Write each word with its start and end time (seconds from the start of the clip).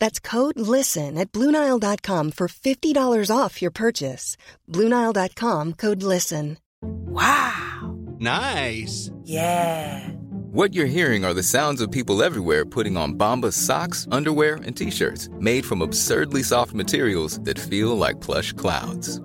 That's 0.00 0.18
code 0.18 0.58
LISTEN 0.58 1.16
at 1.16 1.30
Bluenile.com 1.30 2.32
for 2.32 2.48
$50 2.48 3.30
off 3.30 3.62
your 3.62 3.70
purchase. 3.70 4.36
Bluenile.com 4.68 5.74
code 5.74 6.02
LISTEN. 6.02 6.56
Wow! 6.82 7.98
Nice! 8.18 9.10
Yeah! 9.24 10.08
What 10.52 10.74
you're 10.74 10.86
hearing 10.86 11.24
are 11.24 11.34
the 11.34 11.42
sounds 11.42 11.80
of 11.80 11.92
people 11.92 12.24
everywhere 12.24 12.64
putting 12.64 12.96
on 12.96 13.14
Bombas 13.14 13.52
socks, 13.52 14.08
underwear, 14.10 14.56
and 14.64 14.76
t 14.76 14.90
shirts 14.90 15.28
made 15.38 15.64
from 15.64 15.82
absurdly 15.82 16.42
soft 16.42 16.74
materials 16.74 17.38
that 17.42 17.58
feel 17.58 17.96
like 17.96 18.20
plush 18.20 18.52
clouds. 18.54 19.20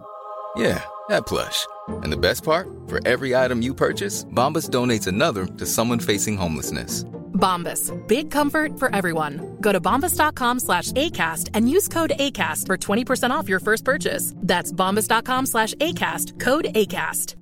Yeah, 0.56 0.84
that 1.10 1.26
plush. 1.26 1.66
And 2.04 2.14
the 2.14 2.18
best 2.18 2.44
part? 2.44 2.68
For 2.88 3.00
every 3.08 3.36
item 3.36 3.62
you 3.62 3.74
purchase, 3.74 4.26
Bombas 4.26 4.70
donates 4.70 5.08
another 5.08 5.46
to 5.46 5.66
someone 5.66 6.00
facing 6.00 6.38
homelessness. 6.38 7.06
Bombas. 7.36 7.92
Big 8.08 8.32
comfort 8.32 8.80
for 8.80 8.94
everyone. 8.96 9.58
Go 9.62 9.72
to 9.72 9.80
bombas.com 9.80 10.60
slash 10.60 10.92
ACAST 10.94 11.50
and 11.54 11.70
use 11.70 11.88
code 11.88 12.14
ACAST 12.18 12.66
for 12.66 12.78
20% 12.78 13.30
off 13.30 13.48
your 13.48 13.60
first 13.60 13.86
purchase. 13.86 14.34
That's 14.38 14.72
bombas.com 14.72 15.46
slash 15.46 15.76
ACAST. 15.76 16.40
Code 16.40 16.66
ACAST. 16.74 17.36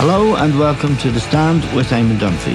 Hello 0.00 0.36
and 0.36 0.56
welcome 0.56 0.96
to 0.98 1.10
The 1.10 1.18
Stand 1.18 1.64
with 1.74 1.88
Eamon 1.88 2.18
Dunphy. 2.18 2.54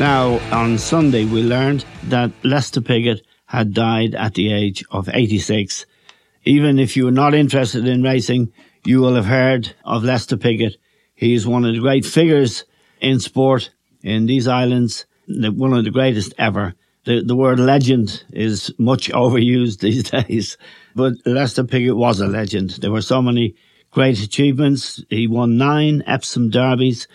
Now, 0.00 0.40
on 0.50 0.78
Sunday, 0.78 1.24
we 1.24 1.44
learned 1.44 1.84
that 2.08 2.32
Lester 2.42 2.80
Piggott 2.80 3.24
had 3.56 3.72
died 3.72 4.14
at 4.14 4.34
the 4.34 4.52
age 4.52 4.84
of 4.90 5.08
86. 5.08 5.86
Even 6.44 6.78
if 6.78 6.94
you 6.94 7.08
are 7.08 7.22
not 7.22 7.32
interested 7.32 7.88
in 7.88 8.02
racing, 8.02 8.52
you 8.84 9.00
will 9.00 9.14
have 9.14 9.24
heard 9.24 9.74
of 9.82 10.04
Lester 10.04 10.36
Piggott. 10.36 10.76
He 11.14 11.32
is 11.32 11.46
one 11.46 11.64
of 11.64 11.72
the 11.72 11.80
great 11.80 12.04
figures 12.04 12.64
in 13.00 13.18
sport 13.18 13.70
in 14.02 14.26
these 14.26 14.46
islands, 14.46 15.06
one 15.26 15.72
of 15.72 15.84
the 15.84 15.90
greatest 15.90 16.34
ever. 16.36 16.74
The, 17.04 17.22
the 17.22 17.34
word 17.34 17.58
legend 17.58 18.24
is 18.30 18.74
much 18.76 19.08
overused 19.22 19.80
these 19.80 20.10
days, 20.10 20.58
but 20.94 21.14
Lester 21.24 21.64
Piggott 21.64 21.96
was 21.96 22.20
a 22.20 22.26
legend. 22.26 22.72
There 22.82 22.92
were 22.92 23.00
so 23.00 23.22
many 23.22 23.54
great 23.90 24.20
achievements. 24.20 25.02
He 25.08 25.28
won 25.28 25.56
nine 25.56 26.02
Epsom 26.06 26.50
derbies, 26.50 27.08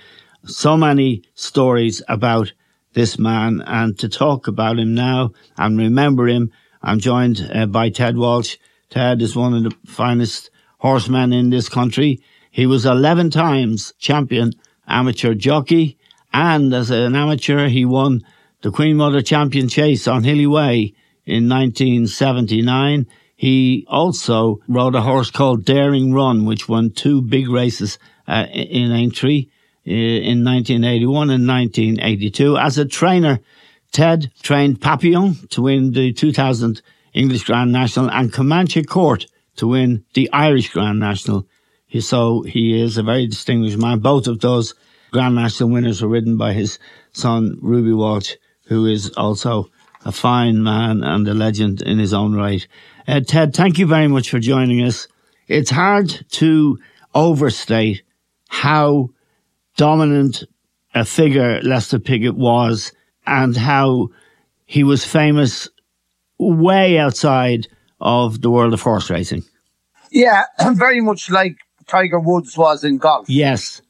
so 0.45 0.75
many 0.75 1.21
stories 1.35 2.01
about 2.07 2.51
this 2.93 3.17
man. 3.17 3.61
And 3.65 3.97
to 3.99 4.09
talk 4.09 4.47
about 4.47 4.79
him 4.79 4.93
now 4.93 5.31
and 5.57 5.77
remember 5.77 6.27
him, 6.27 6.51
I'm 6.81 6.99
joined 6.99 7.49
uh, 7.53 7.65
by 7.67 7.89
Ted 7.89 8.17
Walsh. 8.17 8.57
Ted 8.89 9.21
is 9.21 9.35
one 9.35 9.53
of 9.53 9.63
the 9.63 9.75
finest 9.85 10.49
horsemen 10.79 11.31
in 11.31 11.49
this 11.49 11.69
country. 11.69 12.19
He 12.49 12.65
was 12.65 12.85
11 12.85 13.29
times 13.29 13.93
champion 13.99 14.53
amateur 14.87 15.33
jockey. 15.33 15.97
And 16.33 16.73
as 16.73 16.89
an 16.89 17.15
amateur, 17.15 17.67
he 17.67 17.85
won 17.85 18.21
the 18.61 18.71
Queen 18.71 18.97
Mother 18.97 19.21
Champion 19.21 19.69
Chase 19.69 20.07
on 20.07 20.23
Hilly 20.23 20.47
Way 20.47 20.93
in 21.25 21.47
1979. 21.49 23.07
He 23.35 23.85
also 23.87 24.59
rode 24.67 24.95
a 24.95 25.01
horse 25.01 25.31
called 25.31 25.65
Daring 25.65 26.13
Run, 26.13 26.45
which 26.45 26.69
won 26.69 26.91
two 26.91 27.21
big 27.21 27.49
races 27.49 27.97
uh, 28.27 28.45
in 28.51 28.91
Aintree 28.91 29.47
in 29.85 30.43
1981 30.43 31.29
and 31.29 31.47
1982. 31.47 32.57
As 32.57 32.77
a 32.77 32.85
trainer, 32.85 33.39
Ted 33.91 34.31
trained 34.41 34.81
Papillon 34.81 35.35
to 35.49 35.61
win 35.61 35.91
the 35.91 36.13
2000 36.13 36.81
English 37.13 37.43
Grand 37.43 37.71
National 37.71 38.09
and 38.09 38.31
Comanche 38.31 38.83
Court 38.83 39.25
to 39.57 39.67
win 39.67 40.05
the 40.13 40.29
Irish 40.31 40.69
Grand 40.69 40.99
National. 40.99 41.45
So 41.99 42.43
he 42.43 42.81
is 42.81 42.97
a 42.97 43.03
very 43.03 43.27
distinguished 43.27 43.77
man. 43.77 43.99
Both 43.99 44.27
of 44.27 44.39
those 44.39 44.73
Grand 45.11 45.35
National 45.35 45.69
winners 45.69 46.01
were 46.01 46.07
ridden 46.07 46.37
by 46.37 46.53
his 46.53 46.79
son, 47.11 47.57
Ruby 47.61 47.91
Walsh, 47.91 48.35
who 48.67 48.85
is 48.85 49.09
also 49.17 49.69
a 50.05 50.11
fine 50.11 50.63
man 50.63 51.03
and 51.03 51.27
a 51.27 51.33
legend 51.33 51.81
in 51.81 51.99
his 51.99 52.13
own 52.13 52.33
right. 52.33 52.65
Uh, 53.07 53.19
Ted, 53.19 53.53
thank 53.53 53.77
you 53.77 53.85
very 53.85 54.07
much 54.07 54.29
for 54.29 54.39
joining 54.39 54.81
us. 54.81 55.07
It's 55.47 55.69
hard 55.69 56.25
to 56.31 56.79
overstate 57.13 58.03
how 58.47 59.09
dominant 59.77 60.43
a 60.93 61.05
figure 61.05 61.61
Lester 61.61 61.99
Piggott 61.99 62.35
was 62.35 62.91
and 63.25 63.55
how 63.55 64.09
he 64.65 64.83
was 64.83 65.05
famous 65.05 65.69
way 66.37 66.97
outside 66.97 67.67
of 67.99 68.41
the 68.41 68.49
world 68.49 68.73
of 68.73 68.81
horse 68.81 69.09
racing. 69.09 69.43
Yeah, 70.11 70.43
very 70.73 71.01
much 71.01 71.29
like 71.29 71.55
Tiger 71.87 72.19
Woods 72.19 72.57
was 72.57 72.83
in 72.83 72.97
golf. 72.97 73.29
Yes. 73.29 73.81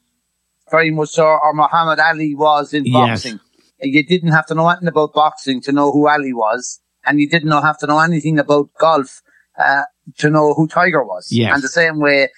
Very 0.70 0.92
much 0.92 1.10
so, 1.10 1.26
or 1.26 1.54
Muhammad 1.54 2.00
Ali 2.00 2.36
was 2.36 2.74
in 2.74 2.92
boxing. 2.92 3.40
Yes. 3.80 3.94
You 3.94 4.06
didn't 4.06 4.32
have 4.32 4.46
to 4.48 4.56
know 4.56 4.70
anything 4.70 4.88
about 4.90 5.14
boxing 5.14 5.62
to 5.62 5.72
know 5.72 5.92
who 5.92 6.08
Ali 6.08 6.34
was, 6.34 6.80
and 7.06 7.20
you 7.20 7.28
didn't 7.28 7.52
have 7.52 7.78
to 7.80 7.88
know 7.88 8.00
anything 8.00 8.38
about 8.38 8.70
golf 8.80 9.22
uh, 9.58 9.84
to 10.18 10.30
know 10.30 10.54
who 10.54 10.68
Tiger 10.68 11.04
was. 11.04 11.28
Yes. 11.32 11.54
And 11.54 11.64
the 11.64 11.68
same 11.68 12.00
way, 12.00 12.30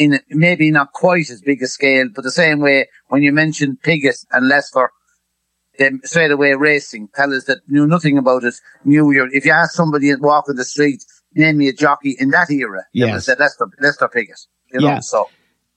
in 0.00 0.18
maybe 0.30 0.70
not 0.70 0.92
quite 0.94 1.28
as 1.28 1.42
big 1.42 1.62
a 1.62 1.66
scale, 1.66 2.08
but 2.14 2.24
the 2.24 2.30
same 2.30 2.60
way 2.60 2.88
when 3.08 3.22
you 3.22 3.32
mentioned 3.32 3.82
Piggott 3.82 4.24
and 4.32 4.48
Lester, 4.48 4.90
then 5.78 6.00
straight 6.04 6.30
away 6.30 6.54
racing, 6.54 7.08
fellas 7.14 7.44
that 7.44 7.58
knew 7.68 7.86
nothing 7.86 8.16
about 8.16 8.42
it, 8.44 8.54
knew 8.84 9.10
your, 9.12 9.28
if 9.32 9.44
you 9.44 9.52
ask 9.52 9.72
somebody 9.72 10.12
walking 10.16 10.56
the 10.56 10.64
street, 10.64 11.04
name 11.34 11.58
me 11.58 11.68
a 11.68 11.72
jockey 11.72 12.16
in 12.18 12.30
that 12.30 12.50
era, 12.50 12.86
yes. 12.94 13.26
said 13.26 13.38
Lester, 13.38 13.68
Lester 13.78 14.08
Piggott. 14.08 14.40
You 14.72 14.80
know, 14.80 14.88
yeah. 14.88 15.00
so. 15.00 15.28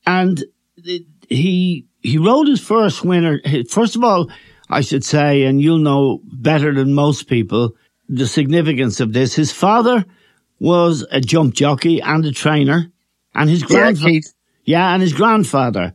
And 0.07 0.45
he, 1.27 1.85
he 1.99 2.17
rode 2.17 2.47
his 2.47 2.61
first 2.61 3.03
winner. 3.03 3.41
First 3.69 3.97
of 3.97 4.05
all, 4.05 4.29
I 4.69 4.79
should 4.79 5.03
say, 5.03 5.43
and 5.43 5.61
you'll 5.61 5.79
know 5.79 6.21
better 6.31 6.73
than 6.73 6.93
most 6.93 7.27
people, 7.27 7.75
the 8.07 8.25
significance 8.25 9.01
of 9.01 9.11
this. 9.11 9.35
His 9.35 9.51
father 9.51 10.05
was 10.59 11.05
a 11.11 11.19
jump 11.19 11.55
jockey 11.55 12.01
and 12.01 12.25
a 12.25 12.31
trainer, 12.31 12.89
and 13.35 13.49
his 13.49 13.63
grandfather, 13.63 14.09
yeah, 14.09 14.21
yeah, 14.65 14.93
and 14.93 15.01
his 15.01 15.13
grandfather, 15.13 15.93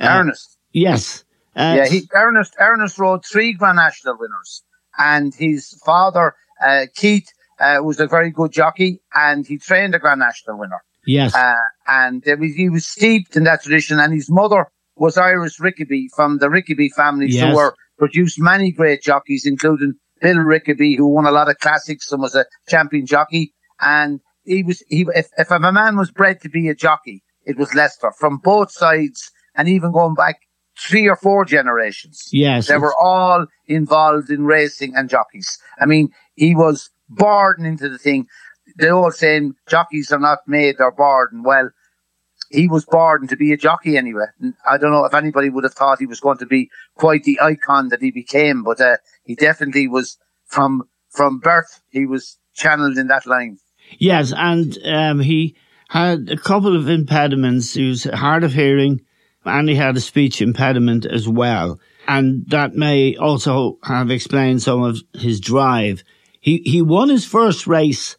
uh, 0.00 0.06
Ernest. 0.06 0.58
Yes, 0.72 1.24
uh, 1.56 1.74
yeah, 1.78 1.86
he, 1.86 2.08
Ernest. 2.14 2.54
Ernest 2.58 2.98
rode 2.98 3.24
three 3.24 3.52
Grand 3.52 3.76
National 3.76 4.16
winners, 4.18 4.62
and 4.98 5.34
his 5.34 5.80
father, 5.84 6.34
uh, 6.64 6.86
Keith, 6.94 7.28
uh, 7.60 7.78
was 7.82 8.00
a 8.00 8.06
very 8.06 8.30
good 8.30 8.52
jockey, 8.52 9.00
and 9.14 9.46
he 9.46 9.58
trained 9.58 9.94
a 9.94 9.98
Grand 9.98 10.20
National 10.20 10.58
winner. 10.58 10.82
Yes, 11.06 11.34
uh, 11.34 11.54
and 11.86 12.22
was, 12.38 12.54
he 12.54 12.68
was 12.68 12.86
steeped 12.86 13.36
in 13.36 13.44
that 13.44 13.62
tradition, 13.62 13.98
and 13.98 14.12
his 14.12 14.30
mother 14.30 14.66
was 14.96 15.16
Iris 15.16 15.58
Rickaby 15.58 16.08
from 16.14 16.38
the 16.38 16.50
Rickaby 16.50 16.90
family, 16.90 17.26
yes. 17.28 17.48
who 17.48 17.56
were 17.56 17.74
produced 17.98 18.38
many 18.38 18.70
great 18.70 19.02
jockeys, 19.02 19.46
including 19.46 19.94
Bill 20.20 20.36
Rickaby, 20.36 20.96
who 20.96 21.08
won 21.08 21.26
a 21.26 21.30
lot 21.30 21.48
of 21.48 21.58
classics 21.58 22.12
and 22.12 22.20
was 22.20 22.34
a 22.34 22.44
champion 22.68 23.06
jockey. 23.06 23.54
And 23.80 24.20
he 24.50 24.62
was, 24.64 24.82
he, 24.88 25.06
if, 25.14 25.28
if 25.38 25.50
a 25.50 25.60
man 25.60 25.96
was 25.96 26.10
bred 26.10 26.40
to 26.42 26.48
be 26.48 26.68
a 26.68 26.74
jockey, 26.74 27.22
it 27.44 27.56
was 27.56 27.74
Lester 27.74 28.12
from 28.18 28.38
both 28.38 28.70
sides 28.72 29.30
and 29.54 29.68
even 29.68 29.92
going 29.92 30.14
back 30.14 30.40
three 30.78 31.08
or 31.08 31.16
four 31.16 31.44
generations. 31.44 32.28
Yes. 32.32 32.68
They 32.68 32.78
were 32.78 32.94
all 33.00 33.46
involved 33.66 34.30
in 34.30 34.44
racing 34.44 34.94
and 34.96 35.08
jockeys. 35.08 35.58
I 35.78 35.86
mean, 35.86 36.10
he 36.34 36.54
was 36.54 36.90
born 37.08 37.64
into 37.64 37.88
the 37.88 37.98
thing. 37.98 38.26
The 38.76 38.90
all 38.90 39.12
saying, 39.12 39.54
jockeys 39.68 40.10
are 40.12 40.18
not 40.18 40.40
made, 40.46 40.78
they're 40.78 40.90
born. 40.90 41.42
Well, 41.44 41.70
he 42.50 42.66
was 42.66 42.84
born 42.84 43.28
to 43.28 43.36
be 43.36 43.52
a 43.52 43.56
jockey 43.56 43.96
anyway. 43.96 44.26
I 44.68 44.78
don't 44.78 44.90
know 44.90 45.04
if 45.04 45.14
anybody 45.14 45.50
would 45.50 45.64
have 45.64 45.74
thought 45.74 46.00
he 46.00 46.06
was 46.06 46.20
going 46.20 46.38
to 46.38 46.46
be 46.46 46.70
quite 46.96 47.22
the 47.22 47.38
icon 47.40 47.88
that 47.88 48.02
he 48.02 48.10
became, 48.10 48.64
but 48.64 48.80
uh, 48.80 48.96
he 49.24 49.36
definitely 49.36 49.86
was 49.86 50.18
from 50.46 50.82
from 51.10 51.38
birth. 51.38 51.80
He 51.90 52.06
was 52.06 52.38
channeled 52.54 52.98
in 52.98 53.06
that 53.08 53.26
line. 53.26 53.58
Yes, 53.98 54.32
and 54.36 54.76
um, 54.84 55.20
he 55.20 55.56
had 55.88 56.28
a 56.30 56.36
couple 56.36 56.76
of 56.76 56.88
impediments. 56.88 57.74
He 57.74 57.88
was 57.88 58.04
hard 58.04 58.44
of 58.44 58.52
hearing, 58.52 59.00
and 59.44 59.68
he 59.68 59.74
had 59.74 59.96
a 59.96 60.00
speech 60.00 60.40
impediment 60.40 61.06
as 61.06 61.28
well, 61.28 61.80
and 62.06 62.44
that 62.48 62.74
may 62.74 63.16
also 63.16 63.78
have 63.82 64.10
explained 64.10 64.62
some 64.62 64.82
of 64.82 64.98
his 65.14 65.40
drive. 65.40 66.02
He 66.40 66.62
he 66.64 66.82
won 66.82 67.08
his 67.08 67.26
first 67.26 67.66
race 67.66 68.16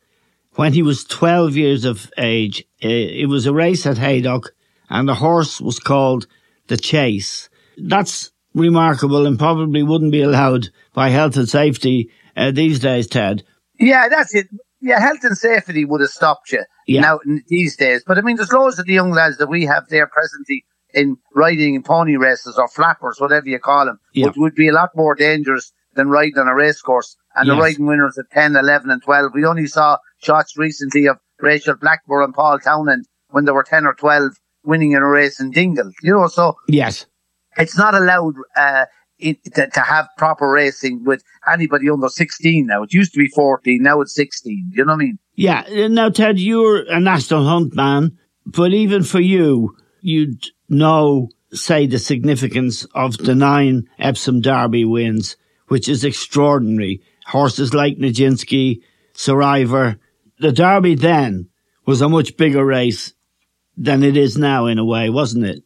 when 0.56 0.74
he 0.74 0.82
was 0.82 1.04
12 1.06 1.56
years 1.56 1.86
of 1.86 2.12
age. 2.18 2.66
It 2.80 3.30
was 3.30 3.46
a 3.46 3.54
race 3.54 3.86
at 3.86 3.98
Haydock 3.98 4.54
and 4.92 5.08
the 5.08 5.16
horse 5.16 5.60
was 5.62 5.80
called 5.80 6.28
the 6.68 6.78
Chase. 6.78 7.50
That's 7.78 8.32
remarkable 8.54 9.26
and 9.26 9.40
probably 9.40 9.82
wouldn't 9.82 10.12
be 10.12 10.22
allowed 10.22 10.70
by 10.94 11.10
health 11.10 11.38
and 11.38 11.50
safety 11.50 12.12
uh, 12.36 12.52
these 12.52 12.80
days, 12.80 13.08
Ted. 13.08 13.44
Yeah, 13.80 14.10
that's 14.10 14.36
it. 14.36 14.48
Yeah, 14.82 15.00
health 15.00 15.24
and 15.24 15.38
safety 15.38 15.86
would 15.86 16.02
have 16.02 16.10
stopped 16.10 16.52
you 16.52 16.64
yeah. 16.88 17.02
now 17.02 17.20
these 17.48 17.76
days. 17.76 18.04
But 18.06 18.18
I 18.18 18.22
mean, 18.22 18.36
there's 18.36 18.52
loads 18.52 18.80
of 18.80 18.86
the 18.86 18.94
young 18.94 19.12
lads 19.12 19.38
that 19.38 19.48
we 19.48 19.66
have 19.66 19.88
there 19.90 20.08
presently 20.08 20.66
in 20.94 21.18
riding 21.36 21.76
in 21.76 21.84
pony 21.84 22.18
races 22.18 22.58
or 22.58 22.68
flappers, 22.68 23.20
whatever 23.20 23.48
you 23.48 23.60
call 23.60 23.86
them, 23.86 24.00
yeah. 24.14 24.28
which 24.28 24.36
would 24.38 24.56
be 24.56 24.68
a 24.68 24.74
lot 24.74 24.90
more 24.96 25.16
dangerous 25.16 25.72
than 25.94 26.10
riding 26.10 26.38
on 26.38 26.48
a 26.48 26.56
race 26.56 26.82
course. 26.82 27.16
And 27.36 27.48
yes. 27.48 27.56
the 27.56 27.62
riding 27.62 27.86
winners 27.86 28.18
at 28.18 28.30
10, 28.32 28.56
11 28.56 28.90
and 28.90 29.02
12. 29.02 29.32
We 29.34 29.46
only 29.46 29.68
saw 29.68 29.98
shots 30.22 30.58
recently 30.58 31.08
of 31.08 31.18
Rachel 31.40 31.76
Blackmore 31.76 32.24
and 32.24 32.34
Paul 32.34 32.60
Townend 32.60 33.06
when 33.30 33.46
they 33.46 33.52
were 33.52 33.64
10 33.64 33.86
or 33.86 33.94
12 33.94 34.32
winning 34.64 34.92
in 34.92 35.02
a 35.02 35.08
race 35.08 35.40
in 35.40 35.52
Dingle. 35.52 35.92
You 36.02 36.14
know, 36.14 36.28
so. 36.28 36.56
Yes. 36.68 37.06
It's 37.58 37.78
not 37.78 37.94
allowed, 37.94 38.36
uh, 38.56 38.86
it, 39.22 39.44
to, 39.56 39.68
to, 39.68 39.80
have 39.82 40.08
proper 40.18 40.50
racing 40.50 41.04
with 41.04 41.24
anybody 41.52 41.90
under 41.90 42.10
16 42.10 42.66
now. 42.66 42.84
It 42.84 42.94
used 42.94 43.14
to 43.14 43.20
be 43.20 43.28
14, 43.28 43.82
now 43.82 44.02
it's 44.02 44.16
16. 44.16 44.72
You 44.74 44.86
know 44.86 44.94
what 44.94 45.02
I 45.02 45.06
mean? 45.06 45.20
Yeah. 45.36 45.88
Now, 45.88 46.10
Ted, 46.10 46.40
you're 46.40 46.84
a 46.90 47.00
national 47.00 47.46
hunt 47.46 47.76
man, 47.76 48.18
but 48.46 48.74
even 48.74 49.04
for 49.04 49.20
you, 49.20 49.76
you'd 50.02 50.46
know, 50.70 51.30
say, 51.54 51.88
the 51.88 52.00
significance 52.00 52.86
of 52.94 53.18
the 53.18 53.36
nine 53.36 53.88
Epsom 54.00 54.42
Derby 54.42 54.86
wins, 54.86 55.38
which 55.68 55.88
is 55.88 56.04
extraordinary. 56.04 57.02
Horses 57.28 57.74
like 57.74 57.98
Nijinsky, 57.98 58.82
Sir 59.14 59.42
Ivor. 59.42 59.98
The 60.40 60.52
Derby 60.52 60.96
then 60.96 61.50
was 61.86 62.02
a 62.02 62.10
much 62.10 62.36
bigger 62.38 62.66
race 62.66 63.14
than 63.78 64.04
it 64.04 64.18
is 64.18 64.38
now 64.38 64.66
in 64.66 64.78
a 64.78 64.86
way, 64.86 65.10
wasn't 65.10 65.46
it? 65.46 65.64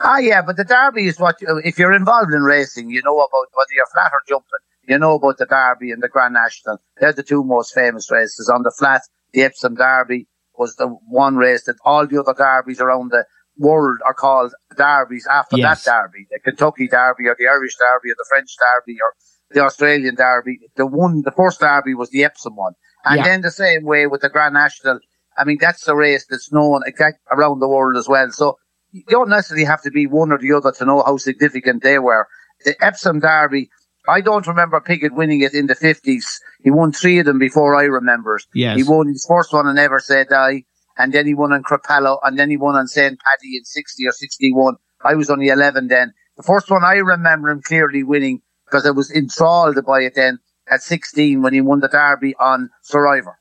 Ah, 0.00 0.18
yeah, 0.18 0.40
but 0.40 0.56
the 0.56 0.64
Derby 0.64 1.06
is 1.06 1.20
what, 1.20 1.36
if 1.40 1.78
you're 1.78 1.92
involved 1.92 2.32
in 2.32 2.42
racing, 2.42 2.90
you 2.90 3.02
know 3.02 3.16
about 3.16 3.48
whether 3.52 3.68
you're 3.74 3.86
flat 3.92 4.12
or 4.12 4.22
jumping, 4.26 4.48
you 4.88 4.98
know 4.98 5.14
about 5.16 5.36
the 5.36 5.46
Derby 5.46 5.90
and 5.90 6.02
the 6.02 6.08
Grand 6.08 6.34
National. 6.34 6.78
They're 6.98 7.12
the 7.12 7.22
two 7.22 7.44
most 7.44 7.74
famous 7.74 8.10
races. 8.10 8.50
On 8.52 8.62
the 8.62 8.70
flat, 8.70 9.02
the 9.32 9.42
Epsom 9.42 9.74
Derby 9.74 10.26
was 10.56 10.76
the 10.76 10.88
one 11.08 11.36
race 11.36 11.64
that 11.64 11.76
all 11.84 12.06
the 12.06 12.20
other 12.20 12.34
derbies 12.34 12.80
around 12.80 13.10
the 13.10 13.24
world 13.58 13.98
are 14.06 14.14
called 14.14 14.52
derbies 14.76 15.26
after 15.30 15.58
yes. 15.58 15.84
that 15.84 16.02
derby. 16.02 16.26
The 16.30 16.38
Kentucky 16.38 16.88
Derby 16.88 17.28
or 17.28 17.36
the 17.38 17.48
Irish 17.48 17.76
Derby 17.76 18.10
or 18.10 18.16
the 18.16 18.26
French 18.28 18.54
Derby 18.58 18.98
or 19.02 19.14
the 19.50 19.60
Australian 19.60 20.14
Derby. 20.14 20.58
The 20.76 20.86
one, 20.86 21.22
the 21.22 21.30
first 21.30 21.60
Derby 21.60 21.94
was 21.94 22.10
the 22.10 22.24
Epsom 22.24 22.56
one. 22.56 22.74
And 23.04 23.18
yeah. 23.18 23.24
then 23.24 23.40
the 23.42 23.50
same 23.50 23.84
way 23.84 24.06
with 24.06 24.20
the 24.20 24.28
Grand 24.28 24.54
National. 24.54 25.00
I 25.36 25.44
mean, 25.44 25.58
that's 25.60 25.84
the 25.84 25.96
race 25.96 26.26
that's 26.28 26.52
known 26.52 26.82
around 27.30 27.60
the 27.60 27.68
world 27.68 27.96
as 27.96 28.08
well. 28.08 28.30
So 28.30 28.58
you 28.92 29.02
don't 29.08 29.28
necessarily 29.28 29.64
have 29.64 29.82
to 29.82 29.90
be 29.90 30.06
one 30.06 30.32
or 30.32 30.38
the 30.38 30.52
other 30.52 30.72
to 30.72 30.84
know 30.84 31.02
how 31.02 31.16
significant 31.16 31.82
they 31.82 31.98
were. 31.98 32.26
The 32.64 32.74
Epsom 32.84 33.20
Derby, 33.20 33.70
I 34.08 34.20
don't 34.20 34.46
remember 34.46 34.80
Piggott 34.80 35.14
winning 35.14 35.42
it 35.42 35.54
in 35.54 35.66
the 35.66 35.74
50s. 35.74 36.40
He 36.62 36.70
won 36.70 36.92
three 36.92 37.18
of 37.18 37.26
them 37.26 37.38
before 37.38 37.74
I 37.74 37.84
remember 37.84 38.36
it. 38.36 38.44
Yes. 38.54 38.76
He 38.76 38.82
won 38.82 39.08
his 39.08 39.24
first 39.28 39.52
one 39.52 39.66
on 39.66 39.74
Never 39.74 40.00
Say 40.00 40.24
Die, 40.24 40.64
and 40.98 41.12
then 41.12 41.26
he 41.26 41.34
won 41.34 41.52
on 41.52 41.62
Crepello, 41.62 42.18
and 42.22 42.38
then 42.38 42.50
he 42.50 42.56
won 42.56 42.76
on 42.76 42.86
St. 42.86 43.18
Paddy 43.18 43.56
in 43.56 43.64
60 43.64 44.06
or 44.06 44.12
61. 44.12 44.76
I 45.02 45.14
was 45.14 45.30
only 45.30 45.48
11 45.48 45.88
then. 45.88 46.12
The 46.36 46.42
first 46.42 46.70
one 46.70 46.84
I 46.84 46.94
remember 46.94 47.50
him 47.50 47.62
clearly 47.62 48.02
winning 48.02 48.42
because 48.64 48.86
I 48.86 48.90
was 48.90 49.10
enthralled 49.10 49.84
by 49.84 50.02
it 50.02 50.14
then 50.14 50.38
at 50.68 50.82
16 50.82 51.42
when 51.42 51.52
he 51.52 51.60
won 51.60 51.80
the 51.80 51.88
Derby 51.88 52.34
on 52.36 52.70
Sir 52.82 53.06
Ivor. 53.06 53.38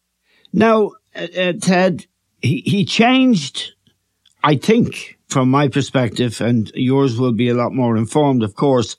Now, 0.52 0.92
uh, 1.16 1.28
uh, 1.38 1.54
Ted, 1.62 2.08
he, 2.42 2.62
he 2.62 2.86
changed, 2.86 3.74
I 4.44 4.56
think, 4.56 5.19
from 5.30 5.50
my 5.50 5.68
perspective, 5.68 6.42
and 6.42 6.72
yours 6.74 7.20
will 7.20 7.32
be 7.32 7.50
a 7.50 7.54
lot 7.54 7.72
more 7.72 7.96
informed, 7.96 8.44
of 8.44 8.56
course. 8.56 8.98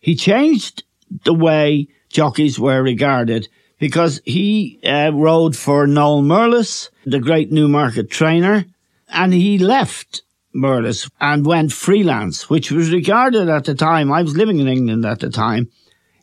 He 0.00 0.16
changed 0.16 0.82
the 1.24 1.34
way 1.34 1.88
jockeys 2.08 2.58
were 2.58 2.82
regarded 2.82 3.48
because 3.78 4.20
he 4.24 4.80
uh, 4.84 5.12
rode 5.14 5.54
for 5.54 5.86
Noel 5.86 6.22
Murless, 6.22 6.90
the 7.04 7.20
great 7.20 7.52
Newmarket 7.52 8.10
trainer, 8.10 8.64
and 9.10 9.32
he 9.32 9.58
left 9.58 10.22
Murless 10.54 11.08
and 11.20 11.46
went 11.46 11.72
freelance, 11.72 12.50
which 12.50 12.72
was 12.72 12.90
regarded 12.90 13.48
at 13.48 13.64
the 13.64 13.74
time, 13.74 14.10
I 14.10 14.22
was 14.22 14.36
living 14.36 14.58
in 14.58 14.68
England 14.68 15.04
at 15.04 15.20
the 15.20 15.30
time, 15.30 15.68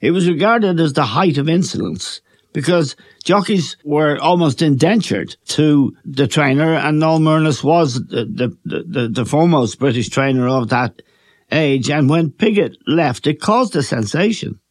it 0.01 0.11
was 0.11 0.27
regarded 0.27 0.79
as 0.79 0.93
the 0.93 1.05
height 1.05 1.37
of 1.37 1.47
insolence 1.47 2.19
because 2.55 2.95
jockeys 3.21 3.75
were 3.83 4.17
almost 4.21 4.61
indentured 4.61 5.35
to 5.45 5.93
the 6.05 6.25
trainer, 6.25 6.73
and 6.73 6.99
Noel 6.99 7.19
Murless 7.19 7.65
was 7.65 7.95
the, 7.95 8.55
the, 8.63 8.83
the, 8.85 9.09
the, 9.09 9.25
foremost 9.25 9.77
British 9.77 10.07
trainer 10.07 10.47
of 10.47 10.69
that 10.69 11.01
age. 11.51 11.89
And 11.89 12.09
when 12.09 12.31
Piggott 12.31 12.77
left, 12.87 13.27
it 13.27 13.41
caused 13.41 13.75
a 13.75 13.83
sensation. 13.83 14.61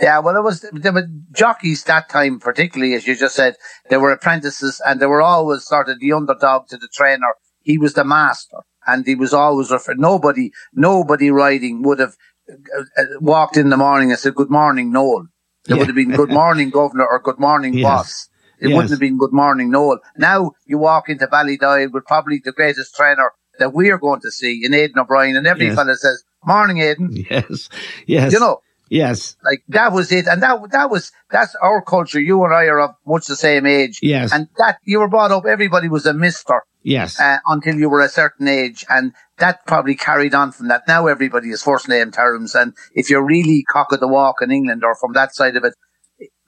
Yeah, 0.00 0.18
well, 0.18 0.36
it 0.36 0.42
was 0.42 0.68
there 0.72 0.92
were 0.92 1.06
jockeys 1.30 1.84
that 1.84 2.08
time, 2.08 2.40
particularly 2.40 2.94
as 2.94 3.06
you 3.06 3.14
just 3.14 3.36
said. 3.36 3.54
They 3.88 3.98
were 3.98 4.10
apprentices, 4.10 4.82
and 4.84 4.98
they 4.98 5.06
were 5.06 5.22
always 5.22 5.64
sort 5.64 5.88
of 5.88 6.00
the 6.00 6.12
underdog 6.12 6.66
to 6.70 6.76
the 6.76 6.88
trainer. 6.92 7.34
He 7.60 7.78
was 7.78 7.94
the 7.94 8.02
master, 8.02 8.62
and 8.84 9.06
he 9.06 9.14
was 9.14 9.32
always 9.32 9.70
referred. 9.70 10.00
Nobody, 10.00 10.50
nobody 10.74 11.30
riding 11.30 11.82
would 11.82 12.00
have 12.00 12.16
uh, 12.50 12.82
uh, 12.98 13.04
walked 13.20 13.56
in 13.56 13.68
the 13.68 13.76
morning 13.76 14.10
and 14.10 14.18
said, 14.18 14.34
"Good 14.34 14.50
morning, 14.50 14.90
Noel." 14.90 15.28
There 15.64 15.76
yeah. 15.76 15.80
would 15.80 15.86
have 15.88 15.96
been 15.96 16.10
good 16.10 16.30
morning, 16.30 16.70
governor, 16.70 17.06
or 17.06 17.20
good 17.20 17.38
morning, 17.38 17.74
yes. 17.74 17.84
boss. 17.84 18.28
It 18.58 18.68
yes. 18.68 18.76
wouldn't 18.76 18.90
have 18.90 19.00
been 19.00 19.18
good 19.18 19.32
morning, 19.32 19.70
Noel. 19.70 20.00
Now 20.16 20.52
you 20.66 20.78
walk 20.78 21.08
into 21.08 21.26
Ballydoyle 21.26 21.92
with 21.92 22.04
probably 22.04 22.40
the 22.44 22.52
greatest 22.52 22.94
trainer 22.94 23.32
that 23.58 23.72
we're 23.72 23.98
going 23.98 24.20
to 24.20 24.30
see 24.30 24.62
in 24.64 24.74
Aidan 24.74 24.98
O'Brien, 24.98 25.36
and 25.36 25.46
every 25.46 25.66
yes. 25.66 25.76
fella 25.76 25.94
says, 25.96 26.24
"Morning, 26.44 26.78
Aidan." 26.78 27.10
Yes, 27.30 27.68
yes. 28.06 28.32
You 28.32 28.40
know, 28.40 28.62
yes. 28.88 29.36
Like 29.44 29.62
that 29.68 29.92
was 29.92 30.10
it, 30.10 30.26
and 30.26 30.42
that 30.42 30.58
that 30.72 30.90
was 30.90 31.12
that's 31.30 31.54
our 31.56 31.82
culture. 31.82 32.20
You 32.20 32.44
and 32.44 32.54
I 32.54 32.64
are 32.64 32.80
of 32.80 32.90
much 33.06 33.26
the 33.26 33.36
same 33.36 33.66
age. 33.66 34.00
Yes, 34.02 34.32
and 34.32 34.48
that 34.58 34.78
you 34.84 35.00
were 35.00 35.08
brought 35.08 35.30
up. 35.30 35.44
Everybody 35.46 35.88
was 35.88 36.06
a 36.06 36.14
Mister. 36.14 36.62
Yes. 36.84 37.20
Uh, 37.20 37.38
until 37.46 37.76
you 37.76 37.88
were 37.88 38.00
a 38.00 38.08
certain 38.08 38.48
age. 38.48 38.84
And 38.90 39.12
that 39.42 39.66
probably 39.66 39.96
carried 39.96 40.34
on 40.34 40.52
from 40.52 40.68
that. 40.68 40.86
Now 40.86 41.08
everybody 41.08 41.50
is 41.50 41.64
first 41.64 41.88
name 41.88 42.12
terms. 42.12 42.54
And 42.54 42.74
if 42.94 43.10
you're 43.10 43.26
really 43.26 43.64
cock 43.64 43.90
of 43.90 43.98
the 43.98 44.06
walk 44.06 44.36
in 44.40 44.52
England 44.52 44.84
or 44.84 44.94
from 44.94 45.14
that 45.14 45.34
side 45.34 45.56
of 45.56 45.64
it, 45.64 45.74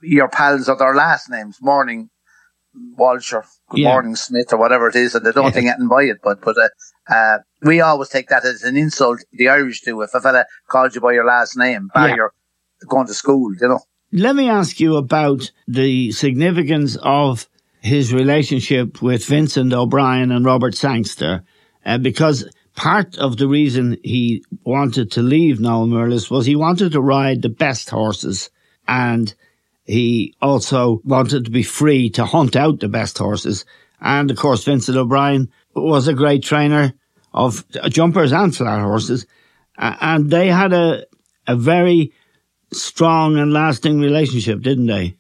your 0.00 0.28
pals 0.28 0.68
are 0.68 0.78
their 0.78 0.94
last 0.94 1.28
names. 1.28 1.58
Morning 1.60 2.08
Walsh 2.96 3.32
or 3.32 3.44
Good 3.70 3.80
yeah. 3.80 3.88
Morning 3.88 4.14
Smith 4.14 4.52
or 4.52 4.58
whatever 4.58 4.88
it 4.88 4.94
is. 4.94 5.16
And 5.16 5.26
they 5.26 5.32
don't 5.32 5.46
yeah. 5.46 5.50
think 5.50 5.66
anything 5.66 5.88
by 5.88 6.04
it. 6.04 6.18
But, 6.22 6.40
but, 6.40 6.56
uh, 6.56 6.68
uh, 7.12 7.38
we 7.62 7.80
always 7.80 8.10
take 8.10 8.28
that 8.28 8.44
as 8.44 8.62
an 8.62 8.76
insult. 8.76 9.24
The 9.32 9.48
Irish 9.48 9.80
do. 9.80 10.00
If 10.02 10.14
a 10.14 10.20
fella 10.20 10.46
calls 10.68 10.94
you 10.94 11.00
by 11.00 11.14
your 11.14 11.26
last 11.26 11.56
name, 11.56 11.88
by 11.92 12.10
yeah. 12.10 12.14
your 12.14 12.32
going 12.86 13.08
to 13.08 13.14
school, 13.14 13.52
you 13.60 13.68
know. 13.68 13.80
Let 14.12 14.36
me 14.36 14.48
ask 14.48 14.78
you 14.78 14.96
about 14.96 15.50
the 15.66 16.12
significance 16.12 16.96
of 17.02 17.48
his 17.80 18.12
relationship 18.12 19.02
with 19.02 19.24
Vincent 19.26 19.72
O'Brien 19.72 20.30
and 20.30 20.44
Robert 20.44 20.76
Sangster, 20.76 21.42
uh, 21.84 21.98
because 21.98 22.48
part 22.76 23.18
of 23.18 23.36
the 23.36 23.48
reason 23.48 23.98
he 24.02 24.44
wanted 24.64 25.12
to 25.12 25.22
leave 25.22 25.60
Noel 25.60 25.86
Murless 25.86 26.30
was 26.30 26.46
he 26.46 26.56
wanted 26.56 26.92
to 26.92 27.00
ride 27.00 27.42
the 27.42 27.48
best 27.48 27.90
horses 27.90 28.50
and 28.86 29.34
he 29.84 30.34
also 30.40 31.00
wanted 31.04 31.44
to 31.44 31.50
be 31.50 31.62
free 31.62 32.10
to 32.10 32.24
hunt 32.24 32.56
out 32.56 32.80
the 32.80 32.88
best 32.88 33.18
horses. 33.18 33.64
And 34.00 34.30
of 34.30 34.36
course, 34.36 34.64
Vincent 34.64 34.96
O'Brien 34.96 35.50
was 35.74 36.08
a 36.08 36.14
great 36.14 36.42
trainer 36.42 36.94
of 37.32 37.64
jumpers 37.90 38.32
and 38.32 38.54
flat 38.54 38.80
horses. 38.80 39.26
And 39.76 40.30
they 40.30 40.48
had 40.48 40.72
a, 40.72 41.04
a 41.46 41.56
very 41.56 42.12
strong 42.72 43.36
and 43.38 43.52
lasting 43.52 44.00
relationship, 44.00 44.62
didn't 44.62 44.86
they? 44.86 45.16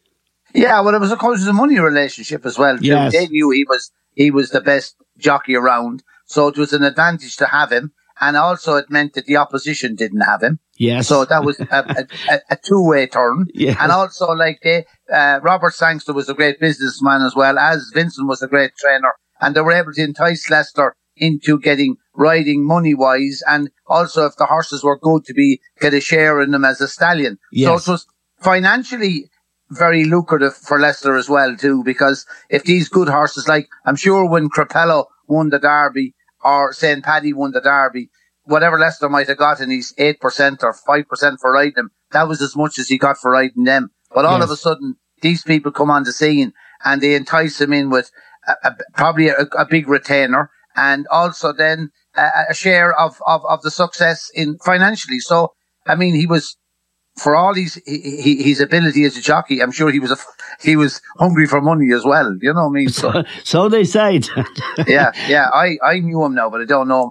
Yeah, 0.54 0.80
well, 0.80 0.94
it 0.94 1.00
was 1.00 1.10
of 1.10 1.18
course 1.18 1.44
a 1.46 1.52
money 1.52 1.78
relationship 1.78 2.46
as 2.46 2.58
well. 2.58 2.78
Too. 2.78 2.86
Yes. 2.86 3.12
They 3.12 3.26
knew 3.26 3.50
he 3.50 3.64
was 3.64 3.90
he 4.14 4.30
was 4.30 4.50
the 4.50 4.60
best 4.60 4.96
jockey 5.18 5.56
around, 5.56 6.02
so 6.34 6.48
it 6.48 6.58
was 6.58 6.72
an 6.72 6.82
advantage 6.82 7.36
to 7.36 7.46
have 7.46 7.70
him. 7.70 7.92
And 8.20 8.36
also, 8.36 8.76
it 8.76 8.90
meant 8.90 9.14
that 9.14 9.26
the 9.26 9.36
opposition 9.36 9.96
didn't 9.96 10.20
have 10.20 10.42
him. 10.42 10.60
Yes. 10.76 11.08
So 11.08 11.24
that 11.24 11.44
was 11.44 11.58
a, 11.58 12.06
a, 12.30 12.40
a 12.50 12.56
two-way 12.56 13.06
turn. 13.06 13.46
Yes. 13.54 13.76
And 13.80 13.90
also, 13.90 14.26
like 14.32 14.60
they, 14.62 14.84
uh, 15.12 15.40
Robert 15.42 15.74
Sangster 15.74 16.12
was 16.12 16.28
a 16.28 16.34
great 16.34 16.60
businessman 16.60 17.22
as 17.22 17.34
well 17.34 17.58
as 17.58 17.90
Vincent 17.92 18.28
was 18.28 18.42
a 18.42 18.48
great 18.48 18.72
trainer, 18.78 19.12
and 19.40 19.54
they 19.54 19.60
were 19.60 19.72
able 19.72 19.92
to 19.92 20.02
entice 20.02 20.48
Lester 20.48 20.94
into 21.16 21.58
getting 21.58 21.96
riding 22.14 22.64
money 22.64 22.94
wise, 22.94 23.42
and 23.48 23.70
also 23.86 24.26
if 24.26 24.36
the 24.36 24.46
horses 24.46 24.84
were 24.84 24.98
good 24.98 25.24
to 25.24 25.34
be 25.34 25.60
get 25.80 25.94
a 25.94 26.00
share 26.00 26.40
in 26.40 26.50
them 26.50 26.64
as 26.64 26.80
a 26.80 26.88
stallion. 26.88 27.38
Yes. 27.52 27.84
So 27.84 27.90
it 27.90 27.94
was 27.94 28.06
financially 28.40 29.30
very 29.70 30.04
lucrative 30.04 30.54
for 30.54 30.78
Lester 30.78 31.16
as 31.16 31.28
well 31.28 31.56
too, 31.56 31.82
because 31.84 32.26
if 32.48 32.64
these 32.64 32.88
good 32.88 33.08
horses, 33.08 33.48
like 33.48 33.66
I'm 33.86 33.96
sure 33.96 34.28
when 34.28 34.50
Crepello 34.50 35.06
won 35.26 35.50
the 35.50 35.58
Derby 35.58 36.14
or 36.44 36.72
St. 36.72 37.02
Paddy 37.02 37.32
won 37.32 37.52
the 37.52 37.60
Derby, 37.60 38.10
whatever 38.44 38.78
Lester 38.78 39.08
might 39.08 39.28
have 39.28 39.38
got 39.38 39.60
in 39.60 39.70
his 39.70 39.94
8% 39.98 40.62
or 40.62 40.74
5% 40.74 41.38
for 41.40 41.52
riding 41.52 41.72
them, 41.74 41.90
that 42.12 42.28
was 42.28 42.42
as 42.42 42.54
much 42.54 42.78
as 42.78 42.88
he 42.88 42.98
got 42.98 43.18
for 43.18 43.30
riding 43.30 43.64
them. 43.64 43.90
But 44.14 44.24
all 44.24 44.38
yes. 44.38 44.44
of 44.44 44.50
a 44.50 44.56
sudden, 44.56 44.96
these 45.22 45.42
people 45.42 45.72
come 45.72 45.90
on 45.90 46.04
the 46.04 46.12
scene 46.12 46.52
and 46.84 47.00
they 47.00 47.14
entice 47.14 47.60
him 47.60 47.72
in 47.72 47.90
with 47.90 48.10
a, 48.46 48.68
a, 48.68 48.76
probably 48.94 49.28
a, 49.28 49.46
a, 49.58 49.66
big 49.66 49.88
retainer 49.88 50.50
and 50.76 51.06
also 51.10 51.52
then 51.52 51.90
a, 52.14 52.28
a 52.50 52.54
share 52.54 52.92
of, 52.92 53.16
of, 53.26 53.42
of 53.48 53.62
the 53.62 53.70
success 53.70 54.30
in 54.34 54.58
financially. 54.58 55.18
So, 55.18 55.54
I 55.86 55.94
mean, 55.94 56.14
he 56.14 56.26
was 56.26 56.56
for 57.16 57.36
all 57.36 57.54
his 57.54 57.80
his 57.86 58.60
ability 58.60 59.04
as 59.04 59.16
a 59.16 59.20
jockey, 59.20 59.62
I'm 59.62 59.72
sure 59.72 59.90
he 59.90 60.00
was 60.00 60.10
a, 60.10 60.16
he 60.60 60.76
was 60.76 61.00
hungry 61.18 61.46
for 61.46 61.60
money 61.60 61.92
as 61.92 62.04
well. 62.04 62.36
You 62.40 62.52
know 62.52 62.64
what 62.64 62.70
I 62.70 62.72
mean? 62.72 62.88
So, 62.88 63.22
so 63.44 63.68
they 63.68 63.84
say. 63.84 64.20
yeah, 64.86 65.12
yeah. 65.28 65.48
I, 65.52 65.78
I 65.82 66.00
knew 66.00 66.24
him 66.24 66.34
now, 66.34 66.50
but 66.50 66.60
I 66.60 66.64
don't 66.64 66.88
know. 66.88 67.04
Him. 67.04 67.10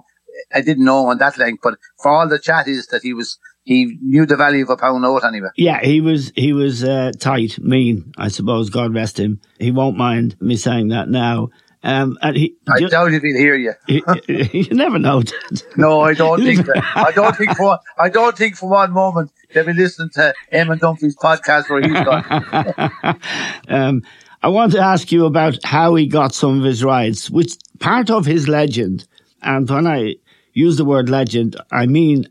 I 0.52 0.60
didn't 0.60 0.84
know 0.84 1.04
him 1.04 1.10
on 1.10 1.18
that 1.18 1.38
length. 1.38 1.60
But 1.62 1.78
for 2.02 2.10
all 2.10 2.28
the 2.28 2.38
chat 2.38 2.68
is 2.68 2.88
that 2.88 3.02
he 3.02 3.14
was 3.14 3.38
he 3.64 3.98
knew 4.02 4.26
the 4.26 4.36
value 4.36 4.64
of 4.64 4.70
a 4.70 4.76
pound 4.76 5.02
note 5.02 5.24
anyway. 5.24 5.48
Yeah, 5.56 5.80
he 5.82 6.00
was 6.00 6.32
he 6.36 6.52
was 6.52 6.84
uh, 6.84 7.12
tight, 7.18 7.58
mean. 7.58 8.12
I 8.18 8.28
suppose 8.28 8.68
God 8.68 8.94
rest 8.94 9.18
him. 9.18 9.40
He 9.58 9.70
won't 9.70 9.96
mind 9.96 10.36
me 10.40 10.56
saying 10.56 10.88
that 10.88 11.08
now. 11.08 11.48
Um, 11.84 12.16
and 12.22 12.34
he, 12.34 12.56
I 12.66 12.80
just, 12.80 12.92
doubt 12.92 13.12
if 13.12 13.22
he'll 13.22 13.36
hear 13.36 13.54
you. 13.56 13.74
you 13.86 14.66
never 14.70 14.98
know. 14.98 15.22
no, 15.76 16.00
I 16.00 16.14
don't 16.14 16.42
think. 16.42 16.64
That. 16.64 16.82
I 16.96 17.12
don't 17.12 17.36
think 17.36 17.54
for. 17.58 17.78
I 17.98 18.08
don't 18.08 18.36
think 18.36 18.56
for 18.56 18.70
one 18.70 18.90
moment 18.90 19.30
they'll 19.52 19.66
be 19.66 19.74
listening 19.74 20.08
to 20.14 20.34
Eamon 20.50 20.78
Dunphy's 20.78 21.14
podcast 21.14 21.68
where 21.68 21.82
he's 21.82 21.92
gone. 21.92 23.20
um, 23.68 24.02
I 24.42 24.48
want 24.48 24.72
to 24.72 24.80
ask 24.80 25.12
you 25.12 25.26
about 25.26 25.62
how 25.62 25.94
he 25.94 26.06
got 26.06 26.34
some 26.34 26.58
of 26.58 26.64
his 26.64 26.82
rides, 26.82 27.30
which 27.30 27.54
part 27.80 28.10
of 28.10 28.24
his 28.24 28.48
legend. 28.48 29.06
And 29.42 29.68
when 29.68 29.86
I 29.86 30.14
use 30.54 30.78
the 30.78 30.86
word 30.86 31.10
legend, 31.10 31.56
I 31.70 31.84
mean 31.84 32.30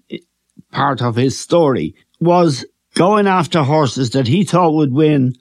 part 0.71 1.03
of 1.03 1.15
his 1.15 1.39
story 1.39 1.93
was 2.19 2.65
going 2.95 3.27
after 3.27 3.61
horses 3.61 4.09
that 4.11 4.27
he 4.27 4.45
thought 4.45 4.73
would 4.73 4.93
win 4.93 5.35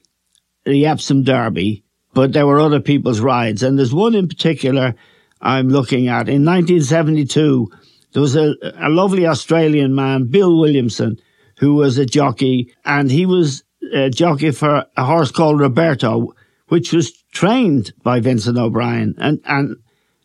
the 0.66 0.84
Epsom 0.84 1.22
Derby 1.22 1.82
but 2.14 2.32
there 2.32 2.46
were 2.46 2.60
other 2.60 2.80
people's 2.80 3.20
rides. 3.20 3.62
And 3.62 3.78
there's 3.78 3.94
one 3.94 4.14
in 4.14 4.28
particular 4.28 4.94
I'm 5.40 5.68
looking 5.68 6.08
at. 6.08 6.28
In 6.28 6.44
1972, 6.44 7.70
there 8.12 8.22
was 8.22 8.36
a, 8.36 8.54
a 8.76 8.88
lovely 8.88 9.26
Australian 9.26 9.94
man, 9.94 10.28
Bill 10.30 10.58
Williamson, 10.58 11.18
who 11.58 11.74
was 11.74 11.98
a 11.98 12.06
jockey, 12.06 12.74
and 12.84 13.10
he 13.10 13.26
was 13.26 13.64
a 13.92 14.10
jockey 14.10 14.50
for 14.50 14.86
a 14.96 15.04
horse 15.04 15.30
called 15.30 15.60
Roberto, 15.60 16.34
which 16.68 16.92
was 16.92 17.12
trained 17.32 17.92
by 18.02 18.20
Vincent 18.20 18.58
O'Brien. 18.58 19.14
And, 19.18 19.40
and 19.44 19.76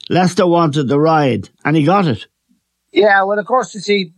Lester 0.09 0.47
wanted 0.47 0.87
the 0.87 0.99
ride, 0.99 1.49
and 1.63 1.75
he 1.75 1.83
got 1.83 2.07
it. 2.07 2.27
Yeah, 2.91 3.23
well, 3.23 3.37
of 3.37 3.45
course, 3.45 3.75
you 3.75 3.81
see, 3.81 4.13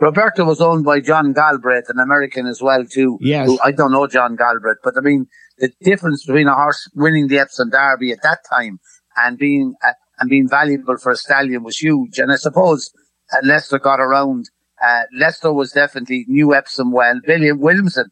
Roberto 0.00 0.44
was 0.44 0.60
owned 0.60 0.84
by 0.84 1.00
John 1.00 1.32
Galbreath, 1.32 1.88
an 1.88 1.98
American 1.98 2.46
as 2.46 2.60
well, 2.60 2.84
too. 2.84 3.18
Yes. 3.20 3.56
I 3.64 3.70
don't 3.72 3.92
know 3.92 4.06
John 4.06 4.36
Galbreath, 4.36 4.78
but 4.82 4.96
I 4.96 5.00
mean, 5.00 5.28
the 5.58 5.72
difference 5.82 6.24
between 6.24 6.48
a 6.48 6.54
horse 6.54 6.88
winning 6.94 7.28
the 7.28 7.38
Epsom 7.38 7.70
Derby 7.70 8.12
at 8.12 8.22
that 8.22 8.40
time 8.50 8.78
and 9.16 9.38
being 9.38 9.74
uh, 9.84 9.92
and 10.18 10.30
being 10.30 10.48
valuable 10.48 10.96
for 10.96 11.12
a 11.12 11.16
stallion 11.16 11.62
was 11.62 11.78
huge. 11.78 12.18
And 12.18 12.32
I 12.32 12.36
suppose 12.36 12.90
uh, 13.32 13.38
Lester 13.44 13.78
got 13.78 14.00
around. 14.00 14.50
Uh, 14.82 15.02
Lester 15.12 15.52
was 15.52 15.72
definitely 15.72 16.24
knew 16.28 16.54
Epsom 16.54 16.92
well. 16.92 17.20
Billy 17.24 17.52
Williamson 17.52 18.10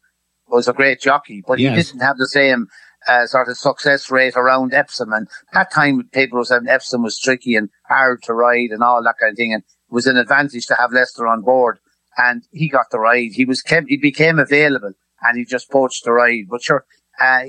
was 0.49 0.69
a 0.69 0.73
great 0.73 1.01
jockey, 1.01 1.43
but 1.47 1.59
yes. 1.59 1.77
he 1.77 1.83
didn't 1.83 2.07
have 2.07 2.17
the 2.19 2.29
same 2.29 2.69
uh, 3.09 3.27
sort 3.27 3.49
of 3.49 3.57
success 3.57 4.11
rate 4.11 4.37
around 4.37 4.75
Epsom. 4.75 5.13
And 5.13 5.29
that 5.53 5.73
time, 5.73 6.09
people 6.13 6.39
were 6.39 6.45
saying 6.45 6.69
Epsom 6.69 7.03
was 7.03 7.19
tricky 7.19 7.55
and 7.55 7.69
hard 7.89 8.23
to 8.25 8.35
ride 8.35 8.71
and 8.71 8.83
all 8.83 9.03
that 9.03 9.17
kind 9.21 9.33
of 9.33 9.37
thing. 9.37 9.53
And 9.53 9.63
it 9.63 9.93
was 9.93 10.07
an 10.07 10.17
advantage 10.17 10.67
to 10.67 10.75
have 10.75 10.93
Lester 10.93 11.27
on 11.27 11.43
board. 11.43 11.79
And 12.19 12.43
he 12.53 12.69
got 12.69 12.87
the 12.91 12.99
ride. 12.99 13.33
He 13.33 13.45
was 13.45 13.61
kept, 13.63 13.89
he 13.89 13.97
became 13.97 14.39
available 14.39 14.93
and 15.23 15.39
he 15.39 15.45
just 15.45 15.71
poached 15.71 16.05
the 16.05 16.13
ride. 16.13 16.47
But 16.49 16.63
sure, 16.63 16.85
uh, 17.21 17.45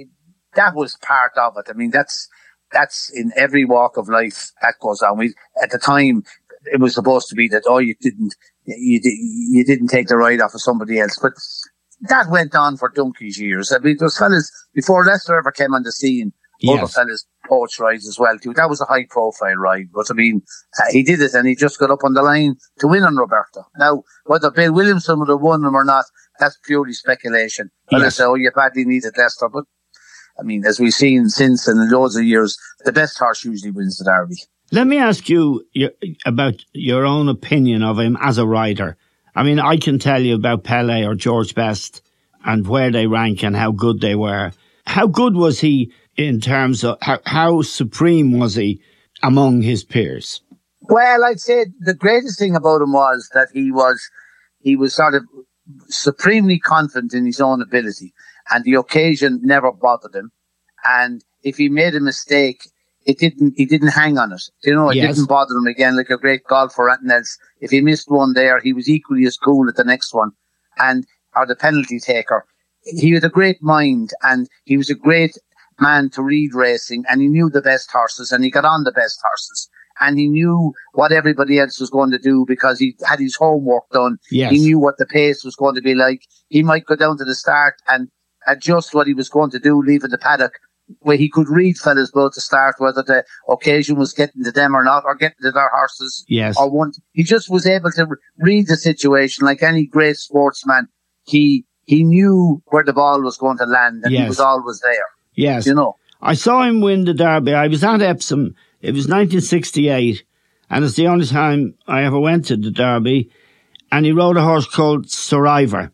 that 0.56 0.76
was 0.76 0.98
part 0.98 1.34
of 1.38 1.56
it. 1.58 1.68
I 1.70 1.74
mean, 1.74 1.92
that's 1.92 2.28
that's 2.72 3.10
in 3.14 3.32
every 3.36 3.66
walk 3.66 3.98
of 3.98 4.10
life 4.10 4.52
that 4.62 4.76
goes 4.82 5.02
on. 5.02 5.18
We 5.18 5.34
at 5.62 5.72
the 5.72 5.80
time 5.80 6.24
it 6.66 6.80
was 6.80 6.94
supposed 6.94 7.30
to 7.30 7.36
be 7.36 7.48
that 7.50 7.64
oh 7.66 7.78
you 7.78 7.96
didn't 8.02 8.36
you 8.66 9.00
you 9.04 9.64
didn't 9.64 9.88
take 9.88 10.08
the 10.08 10.18
ride 10.18 10.42
off 10.42 10.54
of 10.54 10.62
somebody 10.62 11.00
else, 11.00 11.18
but 11.22 11.34
that 12.02 12.30
went 12.30 12.56
on 12.56 12.78
for 12.78 12.90
donkey's 12.90 13.40
years. 13.40 13.72
I 13.72 13.80
mean, 13.80 13.98
those 14.00 14.18
fellas 14.18 14.52
before 14.74 15.06
Lester 15.06 15.38
ever 15.38 15.52
came 15.52 15.74
on 15.74 15.84
the 15.84 15.92
scene, 15.92 16.34
yes. 16.60 16.78
other 16.78 16.88
fellas 16.88 17.26
poached 17.48 17.80
rides 17.80 18.08
as 18.08 18.20
well 18.20 18.38
too. 18.38 18.54
That 18.54 18.70
was 18.70 18.82
a 18.82 18.86
high 18.86 19.06
profile 19.10 19.56
ride, 19.56 19.88
but 19.94 20.08
I 20.10 20.14
mean, 20.14 20.42
uh, 20.80 20.92
he 20.92 21.04
did 21.04 21.22
it 21.22 21.34
and 21.34 21.48
he 21.48 21.56
just 21.56 21.80
got 21.80 21.92
up 21.92 22.04
on 22.04 22.14
the 22.14 22.22
line 22.22 22.56
to 22.80 22.88
win 22.88 23.04
on 23.04 23.16
Roberto. 23.16 23.66
Now, 23.78 24.04
whether 24.26 24.52
Bill 24.52 24.74
Williamson 24.74 25.20
would 25.20 25.30
have 25.30 25.42
won 25.42 25.64
him 25.64 25.76
or 25.76 25.86
not, 25.86 26.06
that's 26.40 26.58
purely 26.64 26.94
speculation. 26.94 27.72
Yes. 27.92 28.02
I 28.02 28.10
say, 28.10 28.24
oh, 28.26 28.36
you 28.36 28.52
badly 28.52 28.86
needed 28.86 29.18
Lester, 29.18 29.50
but 29.50 29.66
I 30.40 30.44
mean, 30.44 30.66
as 30.66 30.80
we've 30.80 30.94
seen 30.94 31.30
since 31.30 31.68
in 31.68 31.90
loads 31.90 32.16
of 32.16 32.24
years, 32.24 32.58
the 32.86 32.92
best 32.92 33.18
horse 33.18 33.44
usually 33.44 33.72
wins 33.72 33.98
the 33.98 34.06
Derby. 34.06 34.36
Let 34.72 34.88
me 34.88 34.98
ask 34.98 35.30
you 35.30 35.64
about 36.26 36.56
your 36.74 37.06
own 37.06 37.30
opinion 37.30 37.84
of 37.84 38.00
him 38.00 38.18
as 38.22 38.38
a 38.38 38.46
rider. 38.46 38.98
I 39.36 39.44
mean, 39.44 39.60
I 39.60 39.78
can 39.78 39.98
tell 40.00 40.22
you 40.22 40.36
about 40.36 40.64
Pele 40.64 41.06
or 41.06 41.16
George 41.16 41.56
Best 41.56 42.02
and 42.46 42.68
where 42.68 42.92
they 42.92 43.08
rank 43.08 43.44
and 43.44 43.56
how 43.56 43.72
good 43.72 44.02
they 44.02 44.16
were. 44.16 44.52
How 44.86 45.08
good 45.08 45.36
was 45.36 45.60
he 45.60 45.92
in 46.16 46.42
terms 46.42 46.84
of 46.84 46.98
how, 47.02 47.20
how 47.26 47.62
supreme 47.62 48.40
was 48.40 48.56
he 48.56 48.82
among 49.24 49.62
his 49.62 49.84
peers? 49.84 50.42
Well, 50.82 51.24
I'd 51.24 51.40
say 51.40 51.68
the 51.80 51.94
greatest 51.94 52.40
thing 52.40 52.56
about 52.56 52.82
him 52.82 52.94
was 52.94 53.30
that 53.34 53.50
he 53.54 53.72
was 53.72 54.10
he 54.60 54.76
was 54.76 54.94
sort 54.94 55.16
of 55.16 55.24
supremely 55.88 56.60
confident 56.60 57.14
in 57.14 57.26
his 57.26 57.42
own 57.42 57.62
ability, 57.62 58.14
and 58.52 58.64
the 58.64 58.76
occasion 58.76 59.40
never 59.44 59.72
bothered 59.72 60.16
him. 60.16 60.32
And 60.86 61.24
if 61.44 61.58
he 61.58 61.70
made 61.70 61.96
a 61.96 62.00
mistake, 62.00 62.70
it 63.06 63.20
didn't. 63.20 63.54
He 63.58 63.66
didn't 63.66 63.90
hang 63.90 64.18
on 64.18 64.34
it. 64.34 64.44
You 64.64 64.76
know, 64.76 64.90
it 64.90 64.98
yes. 64.98 65.16
didn't 65.16 65.30
bother 65.30 65.56
him 65.56 65.68
again. 65.68 65.96
Like 65.96 66.10
a 66.10 66.18
great 66.18 66.44
golfer, 66.44 66.90
and 66.90 67.10
else. 67.12 67.38
If 67.62 67.72
he 67.72 67.82
missed 67.82 68.10
one 68.10 68.34
there, 68.34 68.60
he 68.60 68.74
was 68.74 68.90
equally 68.90 69.26
as 69.26 69.38
cool 69.38 69.68
at 69.70 69.76
the 69.76 69.84
next 69.84 70.14
one, 70.14 70.32
and 70.78 71.06
or 71.36 71.46
the 71.46 71.56
penalty 71.56 72.00
taker. 72.00 72.46
He 72.84 73.12
had 73.12 73.24
a 73.24 73.30
great 73.30 73.62
mind, 73.62 74.12
and 74.24 74.48
he 74.66 74.78
was 74.78 74.90
a 74.90 74.96
great 74.96 75.38
man 75.80 76.10
to 76.12 76.24
read 76.24 76.54
racing, 76.54 77.04
and 77.10 77.22
he 77.22 77.28
knew 77.28 77.50
the 77.50 77.62
best 77.62 77.92
horses, 77.92 78.32
and 78.32 78.44
he 78.44 78.52
got 78.52 78.66
on 78.66 78.84
the 78.84 78.92
best 78.92 79.20
horses 79.24 79.70
and 80.00 80.18
he 80.18 80.28
knew 80.28 80.74
what 80.94 81.12
everybody 81.12 81.60
else 81.60 81.80
was 81.80 81.90
going 81.90 82.12
to 82.12 82.20
do 82.20 82.46
because 82.48 82.80
he 82.80 82.96
had 83.06 83.20
his 83.20 83.36
homework 83.36 83.90
done. 83.92 84.18
Yes. 84.32 84.52
He 84.52 84.60
knew 84.60 84.80
what 84.80 84.98
the 84.98 85.06
pace 85.06 85.44
was 85.44 85.56
going 85.56 85.76
to 85.76 85.82
be 85.82 85.96
like. 85.96 86.22
He 86.50 86.64
might 86.64 86.86
go 86.86 86.96
down 86.96 87.18
to 87.18 87.26
the 87.26 87.36
start 87.36 87.76
and 87.88 88.10
adjust 88.48 88.94
what 88.94 89.08
he 89.08 89.14
was 89.14 89.30
going 89.30 89.52
to 89.52 89.60
do, 89.60 89.82
leaving 89.82 90.12
the 90.12 90.18
paddock 90.18 90.54
where 91.00 91.18
he 91.18 91.30
could 91.30 91.50
read 91.50 91.78
fellas 91.78 92.12
both 92.12 92.34
to 92.34 92.42
start 92.42 92.76
whether 92.78 93.04
the 93.04 93.24
occasion 93.50 93.98
was 93.98 94.14
getting 94.14 94.44
to 94.44 94.52
them 94.52 94.76
or 94.76 94.84
not, 94.84 95.04
or 95.06 95.16
getting 95.16 95.38
to 95.42 95.52
their 95.52 95.70
horses. 95.70 96.24
Yes. 96.28 96.58
Or 96.58 96.70
one. 96.70 96.94
He 97.14 97.24
just 97.24 97.50
was 97.50 97.68
able 97.68 97.92
to 97.92 98.08
read 98.38 98.68
the 98.68 98.78
situation 98.78 99.46
like 99.46 99.64
any 99.64 99.86
great 99.86 100.18
sportsman. 100.18 100.88
He 101.26 101.66
he 101.86 102.04
knew 102.04 102.62
where 102.68 102.84
the 102.84 102.94
ball 102.94 103.22
was 103.22 103.38
going 103.38 103.58
to 103.58 103.66
land, 103.66 104.02
and 104.04 104.14
yes. 104.14 104.22
he 104.22 104.28
was 104.28 104.40
always 104.40 104.80
there. 104.82 105.06
Yes. 105.34 105.66
You 105.66 105.74
know. 105.74 105.96
I 106.22 106.34
saw 106.34 106.64
him 106.64 106.82
win 106.82 107.06
the 107.06 107.14
Derby. 107.14 107.54
I 107.54 107.68
was 107.68 107.84
at 107.84 108.02
Epsom 108.02 108.56
it 108.82 108.94
was 108.94 109.06
1968, 109.06 110.24
and 110.70 110.86
it's 110.86 110.96
the 110.96 111.08
only 111.08 111.26
time 111.26 111.76
I 111.88 112.04
ever 112.04 112.20
went 112.20 112.46
to 112.46 112.58
the 112.58 112.72
Derby. 112.72 113.32
And 113.92 114.06
he 114.06 114.12
rode 114.12 114.38
a 114.38 114.44
horse 114.44 114.68
called 114.68 115.10
Sir 115.10 115.48
Ivor. 115.48 115.92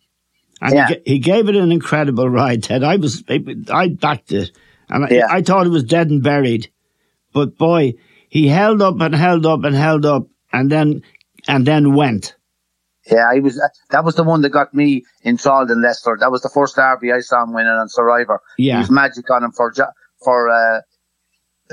And 0.62 0.74
yeah. 0.74 0.88
he, 0.88 1.02
he, 1.06 1.20
gave 1.20 1.48
it 1.48 1.56
an 1.56 1.72
incredible 1.72 2.28
ride, 2.28 2.64
Ted. 2.64 2.84
I 2.84 2.96
was, 2.96 3.24
I 3.72 3.90
backed 3.90 4.32
it. 4.32 4.52
And 4.90 5.10
yeah. 5.12 5.28
I, 5.30 5.38
I 5.38 5.42
thought 5.42 5.68
it 5.68 5.70
was 5.70 5.84
dead 5.84 6.10
and 6.10 6.24
buried. 6.24 6.72
But 7.34 7.58
boy, 7.58 7.94
he 8.30 8.48
held 8.48 8.82
up 8.82 9.00
and 9.00 9.14
held 9.14 9.46
up 9.46 9.64
and 9.64 9.76
held 9.76 10.06
up 10.06 10.28
and 10.52 10.72
then, 10.72 11.04
and 11.48 11.66
then 11.68 11.94
went. 11.94 12.36
Yeah, 13.06 13.34
he 13.34 13.42
was. 13.42 13.62
That 13.90 14.06
was 14.06 14.16
the 14.16 14.24
one 14.24 14.42
that 14.42 14.50
got 14.50 14.74
me 14.74 15.04
installed 15.24 15.70
in 15.70 15.82
Lester. 15.82 16.18
That 16.20 16.32
was 16.32 16.42
the 16.42 16.50
first 16.50 16.78
derby 16.78 17.12
I 17.12 17.20
saw 17.20 17.44
him 17.44 17.54
winning 17.54 17.72
on 17.72 17.90
Sir 17.90 18.10
Ivor. 18.10 18.40
Yeah, 18.58 18.76
he 18.76 18.80
was 18.80 18.92
magic 18.92 19.30
on 19.30 19.44
him 19.44 19.52
for 19.52 19.74
for 20.24 20.50
uh, 20.50 20.82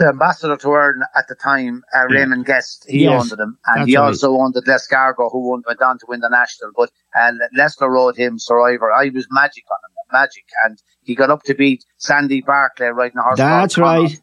the 0.00 0.08
ambassador 0.08 0.56
to 0.56 0.72
Ireland 0.72 1.04
at 1.14 1.28
the 1.28 1.34
time, 1.34 1.84
uh, 1.94 2.06
Raymond 2.08 2.46
Guest, 2.46 2.86
he 2.88 3.04
yes, 3.04 3.20
owned 3.20 3.38
them, 3.38 3.58
and 3.66 3.86
he 3.86 3.96
right. 3.96 4.06
also 4.06 4.32
owned 4.32 4.54
the 4.54 4.62
L'Escargot, 4.66 5.30
who 5.30 5.50
won, 5.50 5.62
went 5.66 5.82
on 5.82 5.98
to 5.98 6.06
win 6.08 6.20
the 6.20 6.30
national. 6.30 6.70
But 6.74 6.90
uh, 7.14 7.32
Lester 7.54 7.88
rode 7.88 8.16
him 8.16 8.38
Sir 8.38 8.58
Ivor. 8.60 8.90
I 8.90 9.10
was 9.14 9.28
magic 9.30 9.64
on 9.70 9.78
him, 9.84 10.08
magic, 10.10 10.44
and 10.64 10.82
he 11.02 11.14
got 11.14 11.28
up 11.28 11.42
to 11.44 11.54
beat 11.54 11.84
Sandy 11.98 12.40
Barclay 12.40 12.86
riding 12.86 13.18
a 13.18 13.22
horse. 13.22 13.36
That's 13.38 13.76
right. 13.76 14.18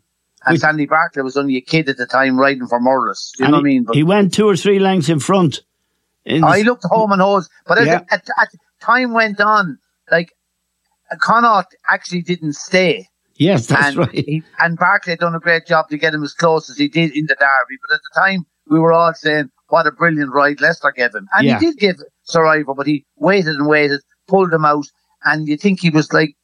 And 0.46 0.60
Sandy 0.60 0.88
Barclay 0.88 1.22
was 1.22 1.38
only 1.38 1.58
a 1.58 1.62
kid 1.62 1.90
at 1.90 1.98
the 1.98 2.08
time 2.08 2.40
riding 2.40 2.68
for 2.68 2.80
Murless. 2.80 3.34
Do 3.38 3.44
you 3.44 3.52
know 3.52 3.58
what 3.58 3.62
I 3.62 3.64
mean? 3.64 3.84
But 3.84 3.96
he 3.96 4.04
went 4.04 4.34
two 4.34 4.48
or 4.48 4.56
three 4.56 4.80
lengths 4.80 5.10
in 5.10 5.20
front. 5.20 5.62
In 6.26 6.44
I 6.44 6.62
looked 6.62 6.86
home 6.86 7.12
and 7.12 7.22
hose, 7.22 7.50
but 7.68 7.78
yeah. 7.86 8.02
as, 8.10 8.20
at, 8.20 8.28
at, 8.42 8.50
time 8.82 9.14
went 9.14 9.40
on, 9.40 9.78
like 10.12 10.34
Connaught 11.20 11.68
actually 11.88 12.24
didn't 12.24 12.54
stay. 12.54 13.08
Yes, 13.38 13.68
that's 13.68 13.88
and 13.88 13.98
right. 13.98 14.12
He, 14.14 14.44
and 14.60 14.78
Barclay 14.78 15.16
done 15.16 15.36
a 15.36 15.40
great 15.40 15.66
job 15.66 15.90
to 15.90 15.98
get 15.98 16.14
him 16.14 16.24
as 16.24 16.34
close 16.34 16.70
as 16.70 16.78
he 16.78 16.88
did 16.88 17.16
in 17.16 17.26
the 17.28 17.36
derby. 17.36 17.78
But 17.88 17.96
at 17.96 18.02
the 18.02 18.20
time, 18.20 18.46
we 18.68 18.80
were 18.80 18.92
all 18.94 19.14
saying, 19.14 19.50
what 19.70 19.86
a 19.88 19.92
brilliant 19.92 20.32
ride 20.34 20.62
Lester 20.62 20.92
gave 20.96 21.14
him. 21.14 21.28
And 21.34 21.46
yeah. 21.48 21.60
he 21.60 21.66
did 21.68 21.78
give 21.78 21.98
Sir 22.24 22.46
Ivor, 22.46 22.74
but 22.74 22.88
he 22.88 23.06
waited 23.18 23.56
and 23.56 23.68
waited, 23.68 24.02
pulled 24.28 24.54
him 24.54 24.66
out, 24.66 24.86
and 25.26 25.48
you 25.48 25.58
think 25.58 25.80
he 25.82 25.90
was 25.90 26.12
like 26.14 26.36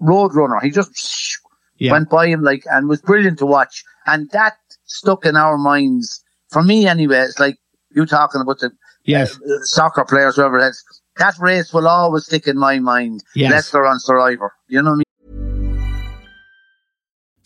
Roadrunner. 0.00 0.62
He 0.62 0.70
just 0.70 1.38
Yeah. 1.78 1.92
went 1.92 2.10
by 2.10 2.26
him 2.26 2.42
like, 2.42 2.64
and 2.70 2.88
was 2.88 3.00
brilliant 3.00 3.38
to 3.38 3.46
watch. 3.46 3.82
And 4.06 4.28
that 4.32 4.56
stuck 4.84 5.24
in 5.24 5.34
our 5.34 5.56
minds. 5.56 6.22
For 6.50 6.62
me, 6.62 6.86
anyway, 6.86 7.20
it's 7.20 7.38
like 7.38 7.56
you 7.94 8.04
talking 8.04 8.40
about 8.42 8.58
the 8.58 8.70
Yes. 9.04 9.36
uh, 9.40 9.62
soccer 9.62 10.04
players, 10.04 10.36
whoever 10.36 10.58
it 10.58 10.68
is. 10.68 10.84
That 11.16 11.34
race 11.38 11.72
will 11.72 11.88
always 11.88 12.26
stick 12.26 12.46
in 12.46 12.58
my 12.58 12.78
mind. 12.78 13.22
Yes. 13.34 13.50
Lester 13.50 13.86
on 13.86 13.98
Sir 13.98 14.18
Ivor. 14.20 14.52
You 14.68 14.82
know 14.82 14.90
what 14.90 14.94
I 14.94 14.98
mean? 14.98 15.04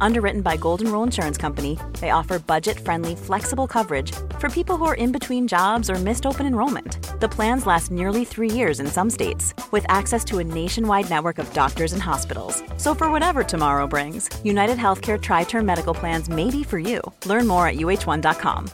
Underwritten 0.00 0.42
by 0.42 0.56
Golden 0.56 0.92
Rule 0.92 1.02
Insurance 1.02 1.36
Company, 1.36 1.78
they 2.00 2.10
offer 2.10 2.38
budget 2.38 2.78
friendly, 2.78 3.16
flexible 3.16 3.66
coverage 3.66 4.12
for 4.38 4.48
people 4.48 4.76
who 4.76 4.84
are 4.84 4.94
in 4.94 5.12
between 5.12 5.48
jobs 5.48 5.90
or 5.90 5.96
missed 5.96 6.26
open 6.26 6.46
enrollment. 6.46 6.98
The 7.20 7.28
plans 7.28 7.66
last 7.66 7.90
nearly 7.90 8.24
three 8.24 8.50
years 8.50 8.80
in 8.80 8.86
some 8.86 9.10
states, 9.10 9.54
with 9.72 9.84
access 9.88 10.24
to 10.26 10.38
a 10.38 10.44
nationwide 10.44 11.10
network 11.10 11.38
of 11.38 11.52
doctors 11.52 11.92
and 11.92 12.02
hospitals. 12.02 12.62
So, 12.76 12.94
for 12.94 13.10
whatever 13.10 13.42
tomorrow 13.42 13.86
brings, 13.86 14.28
United 14.44 14.78
Healthcare 14.78 15.20
Tri 15.20 15.44
Term 15.44 15.66
Medical 15.66 15.94
Plans 15.94 16.28
may 16.28 16.50
be 16.50 16.62
for 16.62 16.78
you. 16.78 17.00
Learn 17.26 17.46
more 17.46 17.66
at 17.66 17.76
uh1.com. 17.76 18.70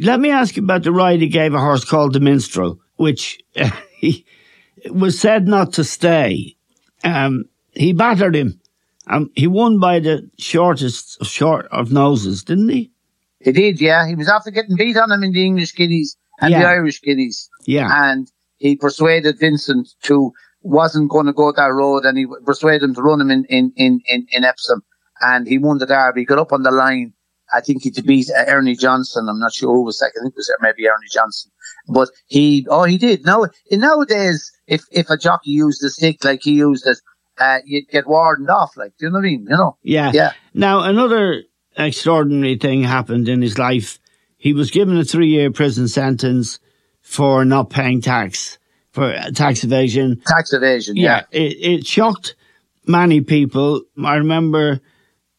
Let 0.00 0.20
me 0.20 0.30
ask 0.30 0.56
you 0.56 0.62
about 0.62 0.84
the 0.84 0.92
ride 0.92 1.20
he 1.20 1.28
gave 1.28 1.52
a 1.52 1.60
horse 1.60 1.84
called 1.84 2.14
the 2.14 2.20
Minstrel, 2.20 2.80
which 2.96 3.38
uh, 3.56 3.70
was 4.90 5.20
said 5.20 5.46
not 5.46 5.74
to 5.74 5.84
stay. 5.84 6.56
Um, 7.04 7.44
he 7.72 7.92
battered 7.92 8.34
him. 8.34 8.60
and 9.06 9.28
he 9.34 9.46
won 9.46 9.78
by 9.80 9.98
the 10.00 10.28
shortest 10.38 11.24
short 11.24 11.66
of 11.72 11.92
noses, 11.92 12.44
didn't 12.44 12.68
he? 12.68 12.90
He 13.40 13.52
did, 13.52 13.80
yeah. 13.80 14.06
He 14.06 14.14
was 14.14 14.28
after 14.28 14.50
getting 14.50 14.76
beat 14.76 14.96
on 14.96 15.10
him 15.10 15.22
in 15.22 15.32
the 15.32 15.44
English 15.44 15.74
Guineas 15.74 16.16
and 16.40 16.52
the 16.54 16.58
Irish 16.58 17.00
Guineas. 17.00 17.48
Yeah. 17.66 17.88
And 17.90 18.30
he 18.58 18.76
persuaded 18.76 19.38
Vincent 19.38 19.88
to 20.02 20.32
wasn't 20.62 21.10
going 21.10 21.26
to 21.26 21.32
go 21.32 21.50
that 21.50 21.72
road 21.72 22.04
and 22.04 22.18
he 22.18 22.26
persuaded 22.44 22.82
him 22.82 22.94
to 22.94 23.02
run 23.02 23.20
him 23.20 23.30
in, 23.30 23.44
in, 23.46 23.72
in, 23.76 24.00
in, 24.06 24.26
in 24.30 24.44
Epsom. 24.44 24.82
And 25.22 25.46
he 25.46 25.58
won 25.58 25.78
the 25.78 25.86
derby. 25.86 26.20
He 26.20 26.24
got 26.26 26.38
up 26.38 26.52
on 26.52 26.62
the 26.62 26.70
line. 26.70 27.14
I 27.52 27.60
think 27.60 27.82
he 27.82 27.90
to 27.92 28.02
beat 28.02 28.30
uh, 28.30 28.44
Ernie 28.46 28.76
Johnson. 28.76 29.26
I'm 29.28 29.40
not 29.40 29.54
sure 29.54 29.74
who 29.74 29.84
was 29.84 29.98
second. 29.98 30.20
I 30.20 30.22
think 30.24 30.34
it 30.34 30.36
was 30.36 30.52
maybe 30.60 30.86
Ernie 30.86 31.08
Johnson. 31.10 31.50
But 31.88 32.10
he, 32.26 32.66
oh, 32.70 32.84
he 32.84 32.96
did. 32.96 33.24
Now, 33.24 33.46
nowadays, 33.72 34.52
if, 34.66 34.84
if 34.92 35.10
a 35.10 35.16
jockey 35.16 35.50
used 35.50 35.82
the 35.82 35.90
stick 35.90 36.22
like 36.22 36.42
he 36.42 36.52
used 36.52 36.86
it, 36.86 36.98
uh, 37.40 37.58
you'd 37.64 37.88
get 37.88 38.06
warned 38.06 38.50
off. 38.50 38.76
Like, 38.76 38.92
do 38.98 39.06
you 39.06 39.10
know 39.10 39.18
what 39.18 39.24
I 39.24 39.30
mean? 39.30 39.46
You 39.48 39.56
know? 39.56 39.76
Yeah. 39.82 40.12
Yeah. 40.12 40.32
Now, 40.52 40.82
another 40.82 41.42
extraordinary 41.76 42.56
thing 42.56 42.82
happened 42.82 43.28
in 43.28 43.40
his 43.40 43.58
life. 43.58 43.98
He 44.36 44.52
was 44.52 44.70
given 44.70 44.96
a 44.98 45.04
three 45.04 45.28
year 45.28 45.50
prison 45.50 45.88
sentence 45.88 46.60
for 47.00 47.44
not 47.44 47.70
paying 47.70 48.02
tax, 48.02 48.58
for 48.92 49.12
tax 49.34 49.64
evasion. 49.64 50.22
Tax 50.26 50.52
evasion. 50.52 50.96
Yeah. 50.96 51.24
It, 51.32 51.56
it 51.60 51.86
shocked 51.86 52.36
many 52.86 53.22
people. 53.22 53.82
I 54.04 54.16
remember, 54.16 54.80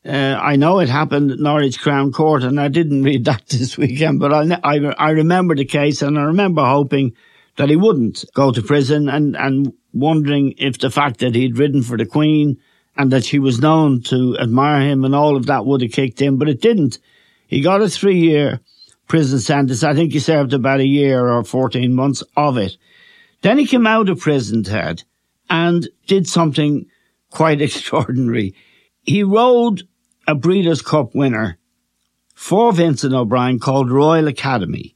uh, 0.03 0.39
I 0.41 0.55
know 0.55 0.79
it 0.79 0.89
happened 0.89 1.31
at 1.31 1.39
Norwich 1.39 1.79
Crown 1.79 2.11
Court 2.11 2.43
and 2.43 2.59
I 2.59 2.67
didn't 2.67 3.03
read 3.09 3.25
that 3.25 3.47
this 3.47 3.77
weekend, 3.77 4.19
but 4.19 4.33
I, 4.33 4.59
I, 4.63 4.77
I 4.97 5.09
remember 5.11 5.55
the 5.55 5.65
case 5.65 6.01
and 6.01 6.17
I 6.17 6.23
remember 6.23 6.65
hoping 6.65 7.13
that 7.57 7.69
he 7.69 7.75
wouldn't 7.75 8.25
go 8.33 8.51
to 8.51 8.61
prison 8.61 9.07
and, 9.07 9.35
and 9.35 9.73
wondering 9.93 10.53
if 10.57 10.77
the 10.77 10.89
fact 10.89 11.19
that 11.19 11.35
he'd 11.35 11.57
ridden 11.57 11.83
for 11.83 11.97
the 11.97 12.05
Queen 12.05 12.57
and 12.97 13.11
that 13.11 13.25
she 13.25 13.39
was 13.39 13.59
known 13.59 14.01
to 14.03 14.37
admire 14.39 14.81
him 14.81 15.03
and 15.05 15.15
all 15.15 15.35
of 15.35 15.45
that 15.47 15.65
would 15.65 15.81
have 15.81 15.91
kicked 15.91 16.21
in, 16.21 16.37
but 16.37 16.49
it 16.49 16.61
didn't. 16.61 16.99
He 17.47 17.61
got 17.61 17.81
a 17.81 17.89
three 17.89 18.19
year 18.19 18.59
prison 19.07 19.39
sentence. 19.39 19.83
I 19.83 19.93
think 19.93 20.13
he 20.13 20.19
served 20.19 20.53
about 20.53 20.79
a 20.79 20.87
year 20.87 21.27
or 21.27 21.43
14 21.43 21.93
months 21.93 22.23
of 22.37 22.57
it. 22.57 22.77
Then 23.41 23.57
he 23.57 23.65
came 23.65 23.87
out 23.87 24.09
of 24.09 24.19
prison, 24.19 24.63
Ted, 24.63 25.03
and 25.49 25.87
did 26.07 26.27
something 26.27 26.85
quite 27.29 27.61
extraordinary. 27.61 28.55
He 29.03 29.23
rode 29.23 29.83
a 30.27 30.35
Breeders' 30.35 30.81
Cup 30.81 31.15
winner 31.15 31.57
for 32.35 32.71
Vincent 32.71 33.13
O'Brien 33.13 33.59
called 33.59 33.91
Royal 33.91 34.27
Academy. 34.27 34.95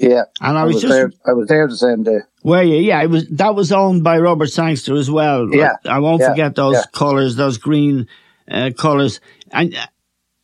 Yeah. 0.00 0.24
And 0.40 0.56
I 0.56 0.64
was 0.64 0.80
just- 0.80 0.88
there. 0.88 1.12
I 1.26 1.32
was 1.32 1.48
there 1.48 1.68
the 1.68 1.76
same 1.76 2.02
day. 2.02 2.20
Where 2.42 2.62
you? 2.62 2.76
Yeah, 2.76 3.02
it 3.02 3.10
was 3.10 3.28
that 3.28 3.54
was 3.54 3.70
owned 3.70 4.02
by 4.02 4.18
Robert 4.18 4.48
Sangster 4.48 4.94
as 4.94 5.10
well. 5.10 5.54
Yeah, 5.54 5.76
I 5.84 5.98
won't 5.98 6.22
yeah, 6.22 6.30
forget 6.30 6.54
those 6.54 6.76
yeah. 6.76 6.84
colours, 6.92 7.36
those 7.36 7.58
green 7.58 8.08
uh, 8.50 8.70
colours. 8.76 9.20
And 9.52 9.74
uh, 9.74 9.86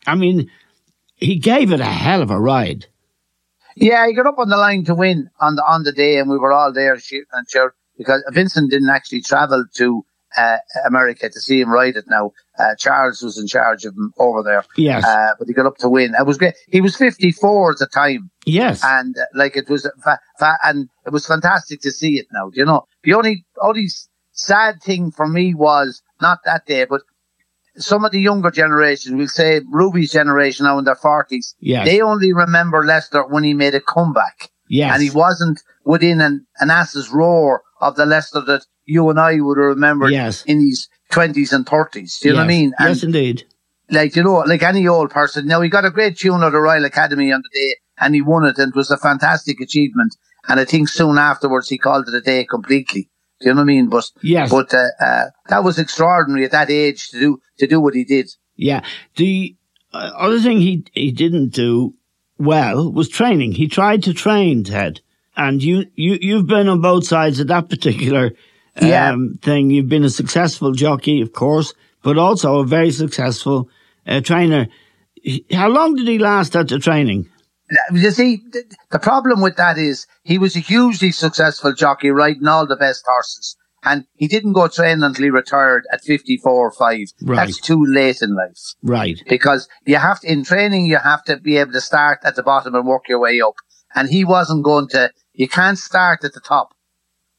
I 0.07 0.15
mean, 0.15 0.51
he 1.15 1.39
gave 1.39 1.73
it 1.73 1.81
a 1.81 1.85
hell 1.85 2.21
of 2.21 2.31
a 2.31 2.39
ride. 2.39 2.85
Yeah, 3.77 4.07
he 4.07 4.15
got 4.15 4.27
up 4.27 4.39
on 4.39 4.51
the 4.51 4.59
line 4.59 4.85
to 4.85 4.95
win 4.95 5.31
on 5.41 5.57
the 5.57 5.65
on 5.67 5.85
the 5.85 5.93
day, 5.93 6.19
and 6.19 6.29
we 6.29 6.37
were 6.37 6.53
all 6.53 6.71
there 6.71 6.93
and 6.93 7.49
sure 7.49 7.75
because 7.97 8.23
Vincent 8.33 8.71
didn't 8.71 8.91
actually 8.91 9.23
travel 9.23 9.65
to 9.77 10.05
uh, 10.37 10.57
America 10.87 11.29
to 11.29 11.41
see 11.41 11.61
him 11.61 11.71
ride 11.71 11.97
it. 11.97 12.05
Now 12.09 12.33
uh, 12.59 12.75
Charles 12.79 13.23
was 13.23 13.39
in 13.39 13.47
charge 13.47 13.85
of 13.85 13.95
him 13.95 14.13
over 14.19 14.43
there. 14.43 14.65
Yes. 14.77 15.05
uh, 15.05 15.33
but 15.39 15.49
he 15.49 15.55
got 15.55 15.67
up 15.67 15.77
to 15.79 15.89
win. 15.89 16.15
It 16.19 16.27
was 16.27 16.39
great. 16.39 16.55
He 16.69 16.81
was 16.81 16.97
fifty 16.97 17.33
four 17.33 17.73
at 17.73 17.79
the 17.79 17.87
time, 17.87 18.31
Yes. 18.45 18.83
and 18.85 19.17
uh, 19.19 19.23
like 19.35 19.57
it 19.57 19.69
was 19.69 19.89
fa- 20.03 20.21
fa- 20.39 20.59
and 20.65 20.89
it 21.07 21.13
was 21.13 21.27
fantastic 21.27 21.81
to 21.83 21.91
see 21.91 22.19
it. 22.19 22.27
Now, 22.33 22.51
do 22.51 22.61
you 22.61 22.67
know, 22.67 22.87
the 23.05 23.15
only 23.15 23.45
only 23.63 23.87
sad 24.33 24.83
thing 24.83 25.11
for 25.11 25.27
me 25.29 25.55
was 25.55 26.03
not 26.21 26.39
that 26.45 26.67
day, 26.67 26.85
but. 26.85 27.03
Some 27.79 28.07
of 28.07 28.11
the 28.13 28.21
younger 28.21 28.51
generation, 28.51 29.19
we'll 29.19 29.29
say 29.29 29.61
Ruby's 29.71 30.11
generation 30.11 30.65
now 30.65 30.79
in 30.79 30.87
their 30.87 30.95
forties, 30.95 31.55
Yes. 31.61 31.87
they 31.87 32.01
only 32.01 32.33
remember 32.33 32.83
Lester 32.83 33.27
when 33.27 33.45
he 33.45 33.53
made 33.53 33.75
a 33.75 33.83
comeback. 33.83 34.49
yes. 34.67 34.95
And 34.95 35.03
he 35.03 35.11
wasn't 35.11 35.61
within 35.85 36.23
an, 36.23 36.47
an 36.59 36.71
ass's 36.71 37.11
roar 37.11 37.63
of 37.83 37.97
the 37.97 38.07
Lester 38.07 38.41
that 38.41 38.65
you 38.87 39.09
and 39.11 39.19
I 39.21 39.39
would 39.41 39.59
have 39.59 39.67
remembered 39.67 40.13
Yes. 40.13 40.45
in 40.47 40.61
his 40.61 40.89
20s 41.13 41.53
and 41.53 41.67
30s. 41.67 42.21
Do 42.21 42.29
you 42.29 42.35
know 42.35 42.41
what 42.41 42.45
I 42.45 42.49
mean? 42.49 42.73
And 42.79 42.89
yes, 42.89 43.03
indeed. 43.03 43.45
like, 43.91 44.17
you 44.17 44.23
know, 44.25 44.39
like 44.47 44.63
any 44.63 44.87
old 44.89 45.11
person. 45.11 45.47
Now, 45.47 45.61
he 45.61 45.69
got 45.69 45.85
a 45.85 45.91
great 45.91 46.17
tune 46.17 46.43
at 46.43 46.51
the 46.53 46.59
Royal 46.61 46.85
Academy 46.85 47.33
on 47.33 47.43
the 47.43 47.59
day 47.59 47.77
and 48.01 48.15
he 48.15 48.23
won 48.23 48.45
it 48.45 48.59
and 48.59 48.71
it 48.71 48.77
was 48.77 48.91
a 48.91 48.97
fantastic 48.97 49.61
achievement. 49.61 50.17
And 50.49 50.59
I 50.61 50.65
think 50.65 50.89
soon 50.89 51.19
afterwards 51.19 51.69
he 51.69 51.79
called 51.79 52.09
it 52.09 52.15
a 52.15 52.21
day 52.21 52.45
completely. 52.45 53.11
Do 53.41 53.49
you 53.49 53.55
know 53.55 53.61
what 53.61 53.63
I 53.63 53.67
mean? 53.67 53.89
But 53.89 54.05
Yes. 54.23 54.51
but 54.51 54.73
uh, 54.73 54.87
uh, 55.01 55.25
that 55.49 55.63
was 55.65 55.79
extraordinary 55.79 56.45
at 56.47 56.53
that 56.53 56.71
age 56.71 57.09
to 57.11 57.19
do 57.21 57.41
to 57.59 57.67
do 57.67 57.81
what 57.81 57.95
he 57.95 58.05
did. 58.05 58.31
Yeah. 58.57 58.83
The 59.17 59.57
uh, 59.93 60.11
other 60.17 60.41
thing 60.41 60.61
he 60.61 60.85
he 60.93 61.11
didn't 61.13 61.51
do 61.51 61.95
well 62.39 62.91
was 62.93 63.09
training. 63.09 63.53
He 63.53 63.69
tried 63.69 64.03
to 64.05 64.15
train 64.15 64.65
Ted, 64.65 65.01
and 65.37 65.63
you 65.63 65.87
you 65.95 66.19
you've 66.21 66.47
been 66.47 66.69
on 66.69 66.81
both 66.81 67.07
sides 67.07 67.41
of 67.41 67.49
that 67.49 67.69
particular 67.69 68.31
um, 68.81 68.89
Yeah. 68.89 69.17
thing. 69.43 69.71
You've 69.71 69.89
been 69.89 70.05
a 70.05 70.11
successful 70.11 70.73
jockey, 70.73 71.21
of 71.21 71.33
course, 71.33 71.75
but 72.03 72.19
also 72.19 72.61
a 72.61 72.65
very 72.67 72.91
successful 72.91 73.69
uh, 74.07 74.21
trainer. 74.21 74.69
How 75.53 75.69
long 75.69 75.97
did 75.97 76.07
he 76.09 76.19
last 76.19 76.55
at 76.55 76.69
the 76.69 76.79
training? 76.79 77.29
You 77.93 78.11
see, 78.13 78.43
the 78.91 78.99
problem 79.01 79.41
with 79.43 79.57
that 79.57 79.77
is 79.77 80.07
he 80.23 80.39
was 80.39 80.55
a 80.55 80.61
hugely 80.61 81.11
successful 81.11 81.73
jockey 81.75 82.11
riding 82.11 82.47
all 82.47 82.67
the 82.67 82.77
best 82.77 83.03
horses. 83.09 83.57
And 83.85 84.05
he 84.15 84.27
didn't 84.29 84.53
go 84.53 84.69
train 84.69 85.03
until 85.03 85.25
he 85.25 85.31
retired 85.31 85.85
at 85.93 86.03
54 86.03 86.53
or 86.53 86.71
5. 86.73 86.99
Right. 87.23 87.37
That's 87.37 87.61
too 87.61 87.85
late 87.85 88.21
in 88.21 88.35
life. 88.35 88.59
Right. 88.83 89.21
Because 89.29 89.69
you 89.85 89.97
have 89.97 90.21
to, 90.21 90.31
in 90.31 90.45
training, 90.45 90.87
you 90.87 90.99
have 90.99 91.23
to 91.25 91.37
be 91.39 91.57
able 91.57 91.73
to 91.73 91.81
start 91.81 92.19
at 92.25 92.35
the 92.37 92.43
bottom 92.43 92.75
and 92.75 92.87
work 92.87 93.09
your 93.09 93.21
way 93.21 93.41
up. 93.41 93.55
And 93.95 94.09
he 94.09 94.25
wasn't 94.25 94.65
going 94.65 94.89
to, 94.89 95.13
you 95.35 95.49
can't 95.49 95.79
start 95.79 96.25
at 96.25 96.33
the 96.35 96.41
top. 96.41 96.73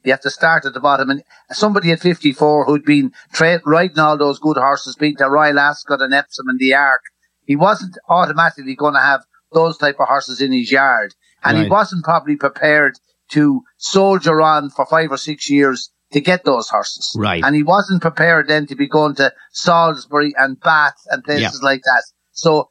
You 0.07 0.13
have 0.13 0.21
to 0.21 0.29
start 0.29 0.65
at 0.65 0.73
the 0.73 0.79
bottom. 0.79 1.09
And 1.09 1.21
somebody 1.51 1.91
at 1.91 1.99
54 1.99 2.65
who'd 2.65 2.85
been 2.85 3.11
tra- 3.33 3.61
riding 3.65 3.99
all 3.99 4.17
those 4.17 4.39
good 4.39 4.57
horses, 4.57 4.95
being 4.95 5.15
the 5.17 5.29
Royal 5.29 5.59
Ascot 5.59 6.01
and 6.01 6.13
Epsom 6.13 6.47
and 6.47 6.57
the 6.59 6.73
Ark, 6.73 7.01
he 7.43 7.55
wasn't 7.57 7.97
automatically 8.07 8.75
going 8.75 8.93
to 8.93 9.01
have 9.01 9.23
those 9.53 9.77
type 9.77 9.97
of 9.99 10.07
horses 10.07 10.41
in 10.41 10.51
his 10.53 10.71
yard. 10.71 11.13
And 11.43 11.57
Right. 11.57 11.65
he 11.65 11.69
wasn't 11.69 12.03
probably 12.05 12.35
prepared 12.37 12.95
to 13.31 13.61
soldier 13.77 14.41
on 14.41 14.69
for 14.69 14.85
five 14.85 15.11
or 15.11 15.17
six 15.17 15.49
years 15.49 15.91
to 16.13 16.21
get 16.21 16.45
those 16.45 16.69
horses. 16.69 17.13
Right. 17.17 17.43
And 17.43 17.53
he 17.53 17.63
wasn't 17.63 18.01
prepared 18.01 18.47
then 18.47 18.65
to 18.67 18.75
be 18.75 18.87
going 18.87 19.15
to 19.15 19.33
Salisbury 19.51 20.33
and 20.37 20.57
Bath 20.59 20.95
and 21.09 21.21
places 21.23 21.61
like 21.61 21.81
that. 21.83 22.03
So 22.31 22.69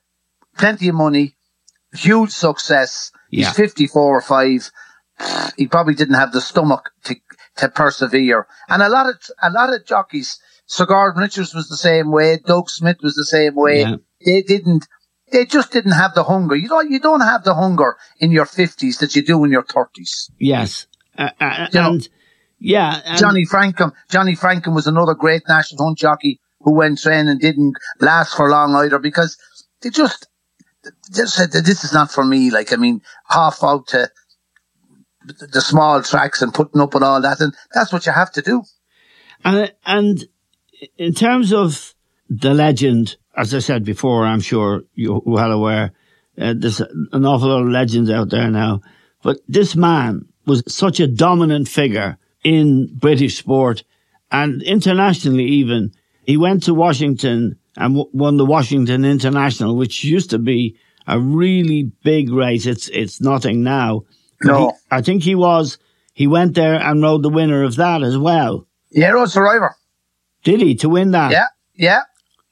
plenty 0.56 0.88
of 0.88 0.94
money, 0.94 1.36
huge 1.94 2.30
success. 2.30 3.10
Yeah. 3.30 3.48
He's 3.48 3.56
54 3.56 4.02
or 4.02 4.20
5. 4.22 4.70
He 5.56 5.66
probably 5.66 5.94
didn't 5.94 6.14
have 6.16 6.32
the 6.32 6.40
stomach 6.42 6.90
to, 7.04 7.16
to 7.56 7.68
persevere. 7.68 8.46
And 8.68 8.82
a 8.82 8.88
lot 8.88 9.08
of, 9.08 9.16
a 9.42 9.50
lot 9.50 9.72
of 9.72 9.86
jockeys, 9.86 10.38
Sir 10.66 10.86
Gordon 10.86 11.22
Richards 11.22 11.54
was 11.54 11.68
the 11.68 11.76
same 11.76 12.10
way. 12.10 12.38
Doug 12.44 12.68
Smith 12.70 12.98
was 13.02 13.14
the 13.14 13.24
same 13.24 13.54
way. 13.54 13.80
Yeah. 13.80 13.96
They 14.24 14.42
didn't, 14.42 14.86
they 15.32 15.44
just 15.44 15.72
didn't 15.72 15.92
have 15.92 16.14
the 16.14 16.24
hunger. 16.24 16.54
You 16.56 16.68
don't, 16.68 16.90
you 16.90 16.98
don't 17.00 17.20
have 17.20 17.44
the 17.44 17.54
hunger 17.54 17.96
in 18.20 18.30
your 18.32 18.46
50s 18.46 18.98
that 19.00 19.14
you 19.16 19.22
do 19.22 19.42
in 19.44 19.50
your 19.50 19.64
30s. 19.64 20.30
Yes. 20.38 20.86
Uh, 21.16 21.30
uh, 21.40 21.66
You 21.72 21.80
know, 21.80 21.98
yeah, 22.58 23.00
and- 23.04 23.18
Johnny 23.18 23.44
Francome. 23.44 23.92
Johnny 24.10 24.34
Francome 24.34 24.74
was 24.74 24.86
another 24.86 25.14
great 25.14 25.42
national 25.48 25.84
hunt 25.84 25.98
jockey 25.98 26.40
who 26.60 26.74
went 26.74 26.98
train 27.00 27.28
and 27.28 27.40
didn't 27.40 27.74
last 28.00 28.34
for 28.34 28.48
long 28.50 28.74
either 28.74 28.98
because 28.98 29.36
they 29.82 29.90
just, 29.90 30.26
they 30.82 30.90
just 31.14 31.34
said 31.34 31.52
that 31.52 31.64
this 31.64 31.84
is 31.84 31.92
not 31.92 32.10
for 32.10 32.24
me. 32.24 32.50
Like, 32.50 32.72
I 32.72 32.76
mean, 32.76 33.02
half 33.28 33.62
out 33.62 33.88
to 33.88 34.08
the 35.26 35.60
small 35.60 36.02
tracks 36.02 36.42
and 36.42 36.52
putting 36.52 36.80
up 36.80 36.94
with 36.94 37.02
all 37.02 37.20
that. 37.20 37.40
And 37.40 37.54
that's 37.72 37.92
what 37.92 38.06
you 38.06 38.12
have 38.12 38.32
to 38.32 38.42
do. 38.42 38.62
And, 39.44 39.72
and 39.84 40.24
in 40.96 41.14
terms 41.14 41.52
of 41.52 41.94
the 42.28 42.54
legend, 42.54 43.16
as 43.36 43.54
I 43.54 43.60
said 43.60 43.84
before, 43.84 44.24
I'm 44.24 44.40
sure 44.40 44.82
you're 44.94 45.22
well 45.24 45.52
aware, 45.52 45.92
uh, 46.38 46.54
there's 46.56 46.80
an 46.80 47.24
awful 47.24 47.48
lot 47.48 47.62
of 47.62 47.68
legends 47.68 48.10
out 48.10 48.30
there 48.30 48.50
now. 48.50 48.80
But 49.22 49.38
this 49.48 49.74
man 49.74 50.26
was 50.46 50.62
such 50.68 51.00
a 51.00 51.06
dominant 51.06 51.68
figure 51.68 52.18
in 52.44 52.88
British 52.94 53.38
sport 53.38 53.84
and 54.30 54.62
internationally 54.62 55.44
even. 55.44 55.92
He 56.24 56.36
went 56.36 56.64
to 56.64 56.74
Washington 56.74 57.58
and 57.76 57.96
w- 57.96 58.10
won 58.12 58.36
the 58.36 58.44
Washington 58.44 59.04
International, 59.04 59.76
which 59.76 60.04
used 60.04 60.30
to 60.30 60.38
be 60.38 60.76
a 61.06 61.18
really 61.18 61.84
big 62.02 62.30
race. 62.30 62.66
It's, 62.66 62.88
it's 62.88 63.20
nothing 63.20 63.62
now. 63.62 64.02
No. 64.42 64.68
he- 64.68 64.74
I 64.90 65.02
think 65.02 65.22
he 65.22 65.34
was, 65.34 65.78
he 66.12 66.26
went 66.26 66.54
there 66.54 66.74
and 66.80 67.02
rode 67.02 67.22
the 67.22 67.30
winner 67.30 67.62
of 67.62 67.76
that 67.76 68.02
as 68.02 68.16
well. 68.18 68.66
Yeah, 68.90 69.10
Rode 69.10 69.30
Survivor. 69.30 69.74
Did 70.44 70.60
he 70.60 70.74
to 70.76 70.88
win 70.88 71.10
that? 71.10 71.32
Yeah, 71.32 71.46
yeah, 71.74 72.00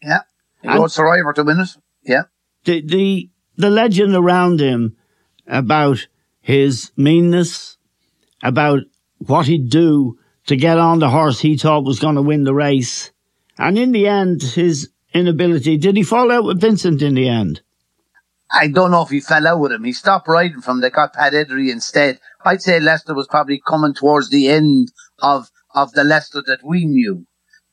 yeah. 0.03 0.21
And- 0.63 0.81
Rode 0.81 0.91
Survivor 0.91 1.33
to 1.35 1.45
win 1.45 1.61
it. 1.61 1.69
Yeah. 2.03 2.23
The 2.65 2.81
the 2.81 3.31
the 3.57 3.71
legend 3.71 4.15
around 4.15 4.61
him 4.61 4.97
about 5.47 6.07
his 6.41 6.91
meanness, 6.97 7.77
about 8.43 8.81
what 9.19 9.47
he'd 9.47 9.69
do 9.71 10.19
to 10.47 10.57
get 10.57 10.79
on 10.79 10.99
the 10.99 11.09
horse 11.11 11.41
he 11.41 11.57
thought 11.57 11.85
was 11.85 11.99
going 12.01 12.17
to 12.17 12.23
win 12.23 12.45
the 12.45 12.55
race, 12.55 13.13
and 13.59 13.79
in 13.79 13.93
the 13.93 14.07
end, 14.07 14.43
his 14.43 14.91
inability. 15.15 15.77
Did 15.79 15.97
he 15.97 16.03
fall 16.03 16.31
out 16.33 16.45
with 16.45 16.61
Vincent 16.61 17.01
in 17.03 17.15
the 17.15 17.29
end? 17.29 17.61
I 18.51 18.69
don't 18.69 18.91
know 18.91 19.03
if 19.03 19.09
he 19.11 19.21
fell 19.21 19.47
out 19.49 19.61
with 19.61 19.73
him. 19.73 19.85
He 19.85 19.93
stopped 19.93 20.29
riding 20.29 20.61
from. 20.61 20.81
They 20.81 20.91
got 20.91 21.15
Pat 21.15 21.33
Eddery 21.33 21.71
instead. 21.71 22.19
I'd 22.45 22.63
say 22.63 22.79
Lester 22.79 23.15
was 23.15 23.27
probably 23.27 23.61
coming 23.67 23.95
towards 23.95 24.31
the 24.31 24.49
end 24.49 24.93
of 25.21 25.51
of 25.75 25.93
the 25.93 26.05
Lester 26.05 26.43
that 26.47 26.61
we 26.65 26.85
knew. 26.85 27.27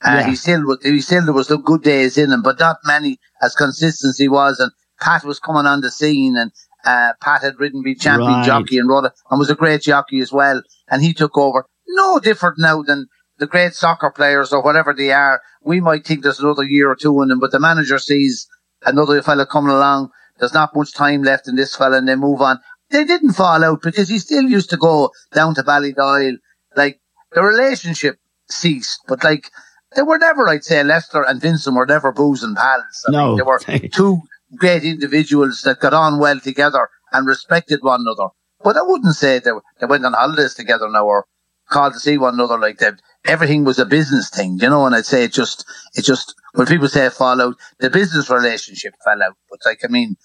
Uh, 0.03 0.17
Yeah. 0.21 0.27
He 0.29 0.35
still 0.35 0.65
was. 0.65 0.79
He 0.83 1.01
still 1.01 1.23
there 1.25 1.33
was 1.33 1.47
some 1.49 1.61
good 1.61 1.83
days 1.83 2.17
in 2.17 2.31
him, 2.31 2.41
but 2.41 2.59
not 2.59 2.77
many 2.85 3.19
as 3.41 3.55
consistency 3.55 4.27
was. 4.27 4.59
And 4.59 4.71
Pat 4.99 5.23
was 5.23 5.39
coming 5.39 5.65
on 5.67 5.81
the 5.81 5.91
scene, 5.91 6.35
and 6.37 6.51
uh, 6.85 7.13
Pat 7.21 7.41
had 7.41 7.59
ridden 7.59 7.83
be 7.83 7.93
champion 7.93 8.31
Right. 8.31 8.45
jockey 8.45 8.79
and 8.79 8.89
rode 8.89 9.05
and 9.29 9.39
was 9.39 9.49
a 9.51 9.55
great 9.55 9.81
jockey 9.81 10.19
as 10.19 10.31
well. 10.31 10.61
And 10.89 11.01
he 11.03 11.13
took 11.13 11.37
over. 11.37 11.65
No 11.87 12.19
different 12.19 12.57
now 12.57 12.81
than 12.81 13.07
the 13.37 13.45
great 13.45 13.73
soccer 13.75 14.09
players 14.11 14.51
or 14.53 14.63
whatever 14.63 14.93
they 14.93 15.11
are. 15.11 15.41
We 15.63 15.79
might 15.81 16.05
think 16.05 16.23
there's 16.23 16.39
another 16.39 16.63
year 16.63 16.89
or 16.89 16.95
two 16.95 17.21
in 17.21 17.27
them, 17.29 17.39
but 17.39 17.51
the 17.51 17.59
manager 17.59 17.99
sees 17.99 18.47
another 18.85 19.21
fella 19.21 19.45
coming 19.45 19.71
along. 19.71 20.09
There's 20.41 20.53
not 20.53 20.75
much 20.75 20.93
time 20.93 21.23
left 21.23 21.47
in 21.47 21.55
this 21.55 21.75
fella, 21.75 21.97
and 21.99 22.07
they 22.07 22.15
move 22.15 22.41
on. 22.41 22.59
They 22.89 23.05
didn't 23.05 23.33
fall 23.33 23.63
out 23.63 23.81
because 23.81 24.09
he 24.09 24.19
still 24.19 24.43
used 24.43 24.71
to 24.71 24.77
go 24.77 25.11
down 25.33 25.55
to 25.55 25.63
Ballydoyle. 25.63 26.37
Like 26.75 26.99
the 27.31 27.43
relationship 27.43 28.17
ceased, 28.49 28.99
but 29.07 29.23
like 29.23 29.49
they 29.95 30.01
were 30.01 30.17
never, 30.17 30.49
I'd 30.49 30.63
say, 30.63 30.83
Lester 30.83 31.21
and 31.21 31.39
Vincent 31.39 31.75
were 31.75 31.85
never 31.85 32.11
boozing 32.11 32.55
pals. 32.55 33.05
I 33.07 33.11
No. 33.11 33.27
mean, 33.27 33.37
they 33.37 33.43
were 33.43 33.59
two 33.93 34.21
great 34.57 34.83
individuals 34.83 35.61
that 35.61 35.79
got 35.79 35.93
on 35.93 36.19
well 36.19 36.39
together 36.39 36.89
and 37.13 37.27
respected 37.27 37.83
one 37.83 38.01
another. 38.01 38.29
But 38.63 38.77
I 38.77 38.81
wouldn't 38.81 39.15
say 39.15 39.39
they, 39.39 39.51
they 39.79 39.85
went 39.85 40.05
on 40.05 40.13
holidays 40.13 40.55
together 40.55 40.89
now 40.89 41.05
or 41.05 41.25
called 41.69 41.93
to 41.93 41.99
see 41.99 42.17
one 42.17 42.33
another 42.33 42.57
like 42.57 42.79
that. 42.79 42.95
Everything 43.25 43.63
was 43.63 43.77
a 43.79 43.85
business 43.85 44.29
thing, 44.29 44.57
you 44.61 44.69
know, 44.69 44.85
and 44.85 44.95
I'd 44.95 45.05
say 45.05 45.23
it 45.23 45.31
just, 45.33 45.65
it 45.93 46.03
just, 46.03 46.33
when 46.53 46.65
people 46.67 46.87
say 46.87 47.07
fall 47.09 47.39
out, 47.41 47.55
the 47.79 47.89
business 47.89 48.29
relationship 48.29 48.93
fell 49.03 49.21
out. 49.21 49.37
But 49.49 49.59
like, 49.65 49.81
I 49.83 49.87
mean, 49.89 50.15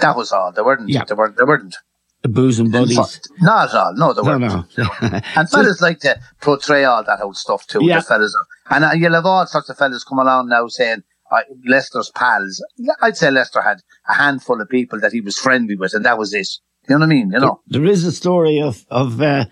that 0.00 0.16
was 0.16 0.30
all. 0.32 0.52
They 0.52 0.62
weren't, 0.62 0.88
Yeah. 0.88 1.04
they 1.04 1.14
weren't, 1.14 1.36
there 1.36 1.46
weren't. 1.46 1.76
The 2.22 2.28
booze 2.28 2.58
and 2.58 2.72
buddies. 2.72 3.20
Not 3.40 3.68
at 3.70 3.74
all. 3.74 3.94
No, 3.94 4.12
there 4.12 4.24
weren't. 4.24 4.42
no. 4.78 4.88
And 5.36 5.50
fellas 5.50 5.80
like 5.80 6.00
to 6.00 6.18
portray 6.40 6.84
all 6.84 7.04
that 7.04 7.20
old 7.20 7.36
stuff 7.36 7.66
too. 7.66 7.84
Yeah. 7.84 7.96
The 8.00 8.02
fellas, 8.02 8.34
are, 8.70 8.76
and 8.82 9.00
you'll 9.00 9.12
have 9.14 9.26
all 9.26 9.46
sorts 9.46 9.68
of 9.68 9.76
fellas 9.76 10.02
come 10.04 10.18
along 10.18 10.48
now 10.48 10.66
saying 10.68 11.02
uh, 11.30 11.40
Lester's 11.66 12.10
pals. 12.14 12.64
I'd 13.02 13.16
say 13.16 13.30
Lester 13.30 13.60
had 13.60 13.82
a 14.08 14.14
handful 14.14 14.60
of 14.60 14.68
people 14.68 14.98
that 15.00 15.12
he 15.12 15.20
was 15.20 15.36
friendly 15.38 15.76
with, 15.76 15.94
and 15.94 16.04
that 16.04 16.18
was 16.18 16.32
it. 16.32 16.48
You 16.88 16.94
know 16.94 17.00
what 17.00 17.06
I 17.06 17.08
mean? 17.08 17.30
You 17.32 17.40
know? 17.40 17.60
There 17.66 17.84
is 17.84 18.04
a 18.04 18.12
story 18.12 18.60
of 18.60 18.84
of 18.90 19.20
uh, 19.20 19.46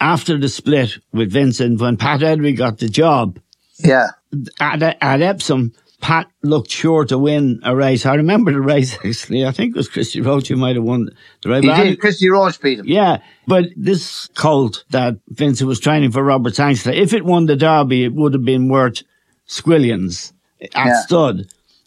after 0.00 0.38
the 0.38 0.48
split 0.48 0.98
with 1.12 1.30
Vincent 1.32 1.80
when 1.80 1.96
Pat 1.96 2.20
Eddery 2.20 2.56
got 2.56 2.78
the 2.78 2.88
job 2.88 3.38
Yeah. 3.78 4.08
at, 4.60 4.82
at 4.82 5.22
Epsom. 5.22 5.72
Pat 6.00 6.26
looked 6.42 6.70
sure 6.70 7.06
to 7.06 7.16
win 7.16 7.60
a 7.64 7.74
race. 7.74 8.04
I 8.04 8.16
remember 8.16 8.52
the 8.52 8.60
race 8.60 8.94
actually. 9.04 9.46
I 9.46 9.52
think 9.52 9.74
it 9.74 9.78
was 9.78 9.88
Christy 9.88 10.20
Roche 10.20 10.48
who 10.48 10.56
might 10.56 10.76
have 10.76 10.84
won 10.84 11.08
the 11.42 11.48
race. 11.48 11.62
He 11.64 11.70
I- 11.70 11.84
did. 11.84 12.00
Christy 12.00 12.28
Roche 12.28 12.58
beat 12.58 12.78
him. 12.80 12.86
Yeah, 12.86 13.18
but 13.46 13.66
this 13.74 14.28
colt 14.34 14.84
that 14.90 15.16
Vincent 15.28 15.66
was 15.66 15.80
training 15.80 16.10
for 16.12 16.22
Robert 16.22 16.54
Sangster, 16.54 16.90
if 16.90 17.14
it 17.14 17.24
won 17.24 17.46
the 17.46 17.56
Derby, 17.56 18.04
it 18.04 18.12
would 18.12 18.34
have 18.34 18.44
been 18.44 18.68
worth 18.68 19.02
squillions 19.48 20.32
at 20.60 20.70
Yeah. 20.74 21.00
stud. 21.02 21.46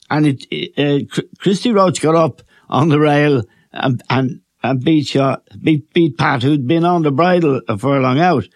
And 0.10 0.26
it, 0.26 0.46
it 0.50 1.12
uh, 1.16 1.22
Christy 1.38 1.72
Roche 1.72 2.00
got 2.00 2.16
up 2.16 2.42
on 2.70 2.90
the 2.90 3.00
rail 3.00 3.44
and 3.72 4.02
and, 4.10 4.42
and 4.64 4.84
beat, 4.84 5.08
shot, 5.08 5.44
beat 5.62 5.94
beat 5.94 6.18
Pat, 6.18 6.44
who'd 6.44 6.68
been 6.68 6.84
on 6.86 7.04
the 7.04 7.12
bridle 7.12 7.62
for 7.68 7.74
a 7.74 7.78
furlong 7.78 8.20
out. 8.20 8.48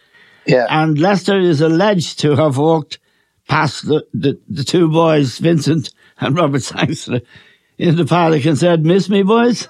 Yeah. 0.46 0.66
And 0.70 0.98
Lester 0.98 1.40
is 1.40 1.62
alleged 1.62 2.20
to 2.22 2.36
have 2.36 2.58
walked 2.58 3.00
past 3.48 3.86
the, 3.86 4.06
the, 4.14 4.40
the 4.50 4.64
two 4.64 4.90
boys, 4.90 5.38
Vincent 5.38 5.92
and 6.20 6.36
Robert 6.36 6.62
Sangster, 6.64 7.22
in 7.78 7.96
the 7.96 8.06
paddock 8.06 8.46
and 8.46 8.58
said, 8.58 8.86
"Miss 8.86 9.10
me, 9.10 9.24
boys." 9.24 9.68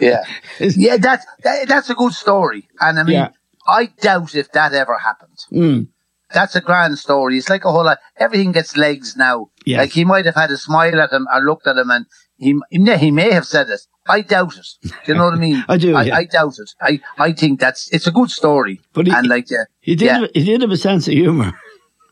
Yeah. 0.00 0.24
yeah, 0.60 0.96
that, 0.96 1.24
that 1.44 1.68
that's 1.68 1.90
a 1.90 1.94
good 1.94 2.12
story. 2.12 2.68
And 2.80 2.98
I 2.98 3.02
mean, 3.02 3.14
Yeah. 3.14 3.28
I 3.68 3.86
doubt 4.00 4.34
if 4.34 4.50
that 4.52 4.72
ever 4.72 4.96
happened. 4.98 5.38
Mm. 5.52 5.88
That's 6.32 6.56
a 6.56 6.60
grand 6.60 6.98
story. 6.98 7.38
It's 7.38 7.48
like 7.48 7.64
a 7.64 7.70
whole 7.70 7.84
lot. 7.84 7.98
Everything 8.16 8.50
gets 8.52 8.76
legs 8.76 9.16
now. 9.16 9.50
Yes. 9.64 9.78
Like 9.78 9.92
he 9.92 10.04
might 10.04 10.24
have 10.26 10.34
had 10.34 10.50
a 10.50 10.56
smile 10.56 11.00
at 11.00 11.12
him 11.12 11.26
or 11.32 11.40
looked 11.40 11.66
at 11.68 11.76
him 11.76 11.90
and 11.90 12.06
he, 12.36 12.58
he 12.70 12.78
may- 12.78 12.98
he 12.98 13.10
may 13.10 13.32
have 13.32 13.46
said 13.46 13.68
it 13.70 13.80
I 14.08 14.20
doubt 14.22 14.56
it. 14.56 14.66
Do 14.82 14.90
you 15.06 15.14
know 15.14 15.24
what 15.24 15.34
I 15.34 15.38
mean? 15.38 15.64
I 15.68 15.76
do, 15.78 15.94
I, 15.96 16.02
yeah. 16.04 16.16
I 16.16 16.24
doubt 16.24 16.54
it. 16.58 16.70
I, 16.80 17.00
I 17.18 17.32
think 17.32 17.60
that's 17.60 17.88
it's 17.92 18.06
a 18.06 18.12
good 18.12 18.30
story. 18.30 18.80
But 18.92 19.06
he- 19.06 19.12
and 19.12 19.26
like 19.28 19.46
uh, 19.52 19.64
He 19.80 19.96
did. 19.96 20.06
yeah. 20.06 20.26
He 20.34 20.44
did 20.44 20.60
have 20.62 20.70
a 20.70 20.76
sense 20.76 21.08
of 21.08 21.14
humour. 21.14 21.52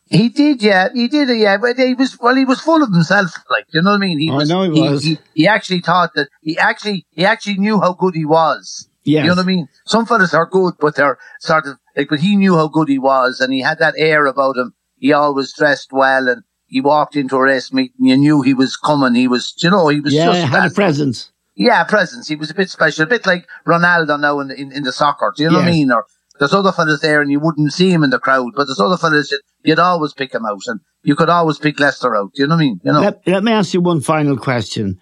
He 0.07 0.29
did, 0.29 0.63
yeah, 0.63 0.89
he 0.93 1.09
did, 1.09 1.29
yeah. 1.39 1.57
But 1.57 1.77
he 1.79 1.95
was 1.95 2.19
well, 2.21 2.35
he 2.37 2.45
was 2.45 2.61
full 2.61 2.83
of 2.83 2.93
himself, 2.93 3.31
like 3.51 3.65
you 3.73 3.81
know 3.81 3.93
what 3.93 3.97
I 3.97 4.01
mean. 4.01 4.19
He 4.19 4.31
Oh, 4.31 4.41
I 4.41 4.45
know 4.45 4.71
he 4.71 4.81
was. 4.81 5.03
He, 5.03 5.19
he 5.35 5.47
actually 5.49 5.81
thought 5.81 6.11
that 6.15 6.29
he 6.43 6.59
actually 6.59 7.07
he 7.11 7.25
actually 7.25 7.57
knew 7.59 7.81
how 7.81 7.95
good 7.95 8.15
he 8.15 8.25
was. 8.27 8.89
Yes. 9.05 9.23
You 9.23 9.29
know 9.31 9.37
what 9.37 9.43
I 9.45 9.47
mean? 9.47 9.69
Some 9.87 10.05
fellas 10.07 10.35
are 10.35 10.47
good, 10.47 10.75
but 10.79 10.95
they're 10.97 11.19
sort 11.41 11.67
of 11.67 11.79
like, 11.97 12.09
but 12.11 12.21
he 12.21 12.37
knew 12.37 12.55
how 12.57 12.69
good 12.69 12.89
he 12.89 12.99
was, 12.99 13.41
and 13.41 13.53
he 13.53 13.61
had 13.61 13.79
that 13.79 13.95
air 13.97 14.27
about 14.27 14.57
him. 14.57 14.75
He 14.99 15.13
always 15.13 15.53
dressed 15.55 15.91
well, 15.93 16.29
and 16.29 16.43
he 16.67 16.81
walked 16.83 17.17
into 17.17 17.37
a 17.37 17.43
race 17.43 17.73
meeting. 17.73 17.95
And 17.99 18.09
you 18.09 18.17
knew 18.17 18.43
he 18.43 18.55
was 18.55 18.77
coming. 18.77 19.15
He 19.15 19.27
was, 19.29 19.55
you 19.59 19.71
know, 19.71 19.89
he 19.89 20.01
was 20.01 20.13
Yeah, 20.13 20.27
just 20.27 20.47
had 20.53 20.71
a 20.71 20.75
presence. 20.75 21.31
Yeah, 21.57 21.85
presence. 21.85 22.29
He 22.29 22.37
was 22.37 22.51
a 22.51 22.55
bit 22.55 22.71
special, 22.71 23.05
a 23.05 23.07
bit 23.07 23.27
like 23.27 23.47
Ronaldo 23.67 24.19
now 24.21 24.41
in 24.41 24.51
in, 24.51 24.73
in 24.73 24.83
the 24.83 24.93
soccer. 24.93 25.33
Do 25.37 25.43
you 25.43 25.51
know 25.51 25.59
what 25.59 25.69
I 25.69 25.71
mean? 25.71 25.93
Or 25.93 26.07
there's 26.39 26.55
other 26.55 26.73
fellas 26.73 27.01
there, 27.01 27.23
and 27.23 27.31
you 27.31 27.39
wouldn't 27.39 27.73
see 27.73 27.91
him 27.91 28.03
in 28.03 28.11
the 28.11 28.19
crowd, 28.19 28.53
but 28.57 28.67
there's 28.67 28.81
other 28.81 28.97
fellas 28.97 29.31
that 29.31 29.41
you'd 29.63 29.79
always 29.79 30.13
pick 30.13 30.35
him 30.35 30.45
out, 30.45 30.63
and 30.67 30.81
you 31.03 31.15
could 31.15 31.29
always 31.29 31.59
pick 31.59 31.79
Lester 31.79 32.17
out. 32.17 32.33
Do 32.35 32.43
you 32.43 32.49
know 32.49 32.57
what 32.57 32.63
I 32.63 32.65
mean? 32.65 32.81
You 32.83 32.93
know. 32.93 33.01
Let, 33.01 33.27
let 33.27 33.45
me 33.45 33.53
ask 33.53 33.73
you 33.73 33.81
one 33.81 34.01
final 34.01 34.37
question, 34.37 34.99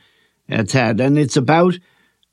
uh, 0.50 0.64
Ted, 0.64 1.00
and 1.00 1.18
it's 1.18 1.36
about 1.36 1.78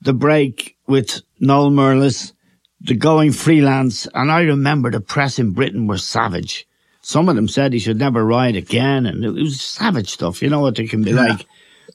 the 0.02 0.14
break 0.14 0.76
with 0.88 1.22
Noel 1.40 1.72
Murless, 1.72 2.34
the 2.82 2.96
going 2.96 3.32
freelance. 3.32 4.08
And 4.14 4.32
I 4.32 4.42
remember 4.42 4.92
the 4.92 5.02
press 5.02 5.40
in 5.40 5.52
Britain 5.52 5.88
were 5.88 5.98
savage. 5.98 6.68
Some 7.02 7.30
of 7.30 7.36
them 7.38 7.48
said 7.48 7.72
he 7.72 7.80
should 7.80 7.98
never 7.98 8.26
ride 8.26 8.58
again, 8.58 9.06
and 9.06 9.24
it 9.24 9.32
was 9.32 9.62
savage 9.62 10.10
stuff. 10.10 10.42
You 10.42 10.50
know 10.50 10.60
what 10.60 10.78
it 10.78 10.90
can 10.90 11.04
be 11.04 11.14
like. 11.14 11.46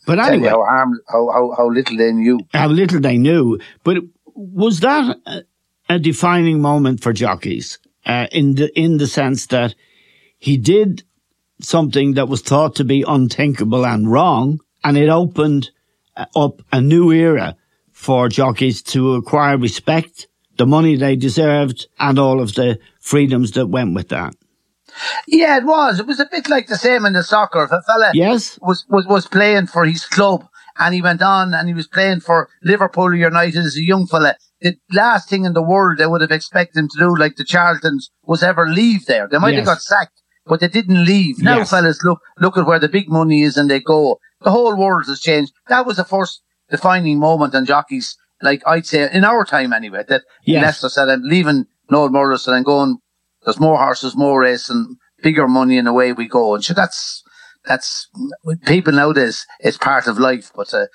But 0.07 0.18
anyway, 0.18 0.48
how 0.48 0.64
harm, 0.64 1.00
how, 1.09 1.30
how 1.30 1.54
how 1.57 1.68
little 1.68 1.96
they 1.96 2.12
knew. 2.12 2.40
how 2.52 2.68
little 2.68 3.00
they 3.00 3.18
knew. 3.18 3.59
But 3.83 3.98
was 4.35 4.80
that 4.80 5.16
a, 5.26 5.42
a 5.88 5.98
defining 5.98 6.61
moment 6.61 7.02
for 7.02 7.12
jockeys 7.12 7.78
uh, 8.07 8.26
in 8.33 8.54
the 8.54 8.78
in 8.78 8.98
the 8.98 9.07
sense 9.07 9.46
that 9.46 9.74
he 10.38 10.57
did 10.57 11.04
something 11.61 12.14
that 12.14 12.28
was 12.28 12.42
thought 12.42 12.76
to 12.76 12.85
be 12.85 13.04
unthinkable 13.07 13.87
and 13.87 14.11
wrong, 14.11 14.61
and 14.83 14.96
it 14.96 15.09
opened 15.09 15.70
uh, 16.16 16.26
up 16.37 16.62
a 16.72 16.80
new 16.80 17.12
era 17.12 17.57
for 17.92 18.28
jockeys 18.28 18.83
to 18.83 19.14
acquire 19.14 19.57
respect, 19.57 20.26
the 20.57 20.66
money 20.66 20.96
they 20.96 21.16
deserved, 21.16 21.87
and 21.98 22.18
all 22.18 22.40
of 22.40 22.54
the 22.54 22.78
freedoms 23.00 23.52
that 23.52 23.66
went 23.66 23.94
with 23.94 24.09
that. 24.09 24.35
Yeah, 25.26 25.57
it 25.59 25.64
was. 25.64 26.00
It 26.00 26.07
was 26.07 26.20
a 26.20 26.26
bit 26.30 26.48
like 26.48 26.66
the 26.68 26.76
same 26.76 27.04
in 27.07 27.12
the 27.14 27.22
soccer. 27.22 27.64
If 27.64 27.72
a 27.72 27.83
fella 27.83 28.11
Yes. 28.14 28.59
was, 28.62 28.85
was, 28.88 29.07
was 29.07 29.26
playing 29.26 29.66
for 29.66 29.85
his 29.85 30.04
club 30.07 30.46
and 30.78 30.94
he 30.94 31.02
went 31.02 31.22
on 31.22 31.54
and 31.54 31.68
he 31.68 31.74
was 31.74 31.87
playing 31.87 32.20
for 32.20 32.48
Liverpool 32.62 33.14
United 33.14 33.64
as 33.64 33.76
a 33.76 33.83
young 33.85 34.07
fella, 34.07 34.37
the 34.61 34.76
last 34.92 35.28
thing 35.28 35.44
in 35.44 35.52
the 35.52 35.62
world 35.62 35.98
they 35.98 36.07
would 36.07 36.20
have 36.20 36.30
expected 36.33 36.78
him 36.78 36.88
to 36.88 36.98
do, 36.98 37.16
like 37.16 37.37
the 37.37 37.44
Charltons, 37.44 38.11
was 38.24 38.42
ever 38.42 38.66
leave 38.68 39.07
there. 39.07 39.28
They 39.30 39.38
might 39.38 39.50
Yes. 39.54 39.59
have 39.66 39.66
got 39.76 39.83
sacked, 39.83 40.22
but 40.46 40.61
they 40.61 40.68
didn't 40.68 41.04
leave. 41.04 41.42
Now 41.42 41.59
Yes. 41.59 41.70
fellas 41.70 42.02
look, 42.02 42.20
look 42.38 42.57
at 42.57 42.66
where 42.66 42.78
the 42.78 42.88
big 42.88 43.09
money 43.09 43.42
is 43.42 43.57
and 43.57 43.70
they 43.70 43.80
go. 43.80 44.18
The 44.42 44.50
whole 44.50 44.76
world 44.76 45.07
has 45.07 45.20
changed. 45.20 45.52
That 45.68 45.87
was 45.87 45.96
the 45.96 46.04
first 46.04 46.42
defining 46.70 47.18
moment 47.18 47.54
on 47.54 47.66
jockeys, 47.66 48.16
like 48.42 48.62
I'd 48.66 48.87
say 48.87 49.09
in 49.12 49.24
our 49.24 49.44
time 49.44 49.72
anyway, 49.72 50.04
that 50.09 50.22
Yes. 50.44 50.62
Lester 50.62 50.88
said, 50.88 51.09
I'm 51.09 51.22
leaving 51.22 51.66
Noel 51.90 52.09
Murless 52.11 52.46
and 52.46 52.57
I'm 52.57 52.62
going 52.62 52.98
there's 53.44 53.61
more 53.61 53.78
horses, 53.78 54.16
more 54.16 54.40
racing, 54.40 54.96
bigger 55.22 55.46
money, 55.48 55.78
and 55.78 55.88
away 55.88 56.12
we 56.12 56.28
go. 56.28 56.54
And 56.54 56.64
sure, 56.64 56.74
that's 56.74 57.22
that's 57.64 58.09
people 58.66 58.92
nowadays. 58.92 59.46
It's 59.61 59.78
part 59.78 60.07
of 60.07 60.18
life, 60.18 60.50
but 60.54 60.72
uh, 60.74 60.87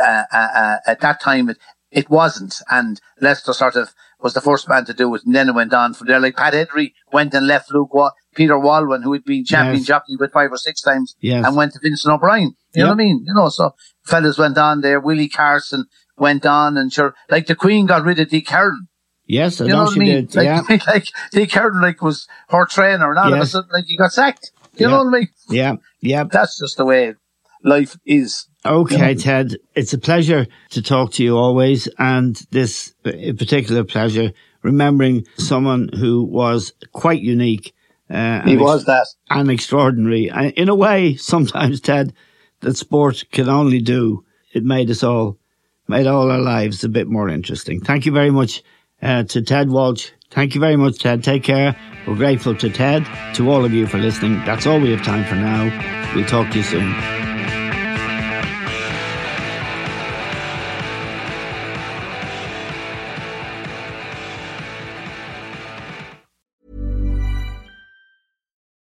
uh, 0.00 0.22
uh, 0.32 0.36
uh, 0.54 0.76
at 0.86 1.00
that 1.00 1.20
time 1.20 1.48
it 1.48 1.58
it 1.90 2.08
wasn't. 2.10 2.56
And 2.70 3.00
Lester 3.20 3.52
sort 3.52 3.76
of 3.76 3.94
was 4.20 4.34
the 4.34 4.40
first 4.40 4.68
man 4.68 4.84
to 4.84 4.92
do 4.94 5.14
it, 5.14 5.22
and 5.24 5.34
then 5.34 5.48
it 5.48 5.54
went 5.54 5.72
on 5.72 5.94
from 5.94 6.06
there. 6.08 6.20
Like 6.20 6.36
Pat 6.36 6.52
Eddery 6.54 6.92
went 7.12 7.32
and 7.34 7.46
left 7.46 7.72
Luke 7.72 7.92
Wa- 7.94 8.12
Peter 8.34 8.54
Walwyn, 8.54 9.02
who 9.02 9.12
had 9.14 9.24
been 9.24 9.44
champion 9.44 9.78
Yes. 9.78 9.86
jockey 9.86 10.16
with 10.16 10.32
five 10.32 10.52
or 10.52 10.58
six 10.58 10.82
times, 10.82 11.16
Yes. 11.20 11.44
and 11.46 11.56
went 11.56 11.72
to 11.72 11.80
Vincent 11.82 12.12
O'Brien. 12.12 12.54
You 12.74 12.82
know 12.82 12.90
what 12.90 12.94
I 12.94 12.98
mean? 12.98 13.24
You 13.26 13.34
know, 13.34 13.48
so 13.48 13.72
fellas 14.04 14.38
went 14.38 14.56
on 14.58 14.82
there. 14.82 15.00
Willie 15.00 15.28
Carson 15.28 15.86
went 16.18 16.44
on, 16.46 16.76
and 16.76 16.92
sure, 16.92 17.14
like 17.30 17.46
the 17.46 17.56
Queen 17.56 17.86
got 17.86 18.04
rid 18.04 18.20
of 18.20 18.28
Dick 18.28 18.48
Hern. 18.50 18.88
Yes, 19.30 19.60
I 19.60 19.64
You 19.66 19.70
know, 19.72 19.84
know 19.84 19.90
she 19.92 20.00
I 20.00 20.02
mean? 20.04 20.26
did. 20.26 20.34
Like, 20.36 20.44
yeah, 20.44 20.76
like 20.86 21.06
Dick 21.30 21.54
like 21.82 22.02
was 22.02 22.26
her 22.48 22.66
trainer, 22.66 23.10
and 23.10 23.18
all 23.18 23.32
of 23.32 23.40
a 23.40 23.46
sudden, 23.46 23.70
like 23.72 23.84
he 23.86 23.96
got 23.96 24.12
sacked. 24.12 24.50
You 24.74 24.86
Yeah. 24.86 24.90
know 24.92 25.04
what 25.04 25.14
I 25.14 25.18
mean? 25.20 25.28
yeah, 25.48 25.74
yeah. 26.00 26.24
That's 26.24 26.58
just 26.58 26.76
the 26.78 26.84
way 26.84 27.14
life 27.62 27.96
is. 28.04 28.46
Okay, 28.66 29.14
Ted, 29.14 29.56
it's 29.74 29.92
a 29.92 29.98
pleasure 29.98 30.46
to 30.70 30.82
talk 30.82 31.12
to 31.12 31.22
you 31.24 31.36
always, 31.36 31.88
and 31.98 32.36
this 32.50 32.92
particular 33.04 33.84
pleasure 33.84 34.32
remembering 34.62 35.24
someone 35.38 35.88
who 35.96 36.24
was 36.24 36.72
quite 36.92 37.20
unique. 37.22 37.72
Uh, 38.10 38.42
He 38.42 38.52
and 38.52 38.60
ex- 38.60 38.60
was 38.60 38.84
that. 38.86 39.06
and 39.30 39.48
extraordinary. 39.50 40.28
And 40.28 40.52
in 40.54 40.68
a 40.68 40.74
way, 40.74 41.14
sometimes, 41.32 41.80
Ted, 41.80 42.12
that 42.60 42.76
sport 42.76 43.24
can 43.30 43.48
only 43.48 43.80
do. 43.80 44.24
It 44.52 44.64
made 44.64 44.90
us 44.90 45.02
all, 45.04 45.38
made 45.86 46.06
all 46.08 46.30
our 46.30 46.40
lives 46.40 46.82
a 46.84 46.88
bit 46.88 47.06
more 47.06 47.28
interesting. 47.28 47.80
Thank 47.80 48.04
you 48.06 48.12
very 48.12 48.30
much 48.32 48.62
uh, 49.02 49.24
to 49.24 49.42
Ted 49.42 49.70
Walsh. 49.70 50.10
Thank 50.30 50.54
you 50.54 50.60
very 50.60 50.76
much, 50.76 50.98
Ted. 50.98 51.24
Take 51.24 51.42
care. 51.42 51.76
We're 52.06 52.16
grateful 52.16 52.54
to 52.56 52.70
Ted, 52.70 53.06
to 53.34 53.50
all 53.50 53.64
of 53.64 53.72
you 53.72 53.86
for 53.86 53.98
listening. 53.98 54.34
That's 54.44 54.66
all 54.66 54.80
we 54.80 54.90
have 54.92 55.02
time 55.04 55.24
for 55.24 55.36
now. 55.36 56.14
We'll 56.14 56.26
talk 56.26 56.50
to 56.52 56.58
you 56.58 56.64
soon. 56.64 56.94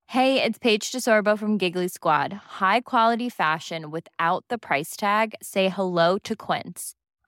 Hey, 0.07 0.43
it's 0.43 0.57
Paige 0.57 0.91
DeSorbo 0.91 1.37
from 1.37 1.57
Giggly 1.57 1.87
Squad. 1.87 2.33
High 2.59 2.81
quality 2.81 3.29
fashion 3.29 3.91
without 3.91 4.43
the 4.49 4.57
price 4.57 4.97
tag. 4.97 5.35
Say 5.41 5.69
hello 5.69 6.17
to 6.19 6.35
Quince. 6.35 6.95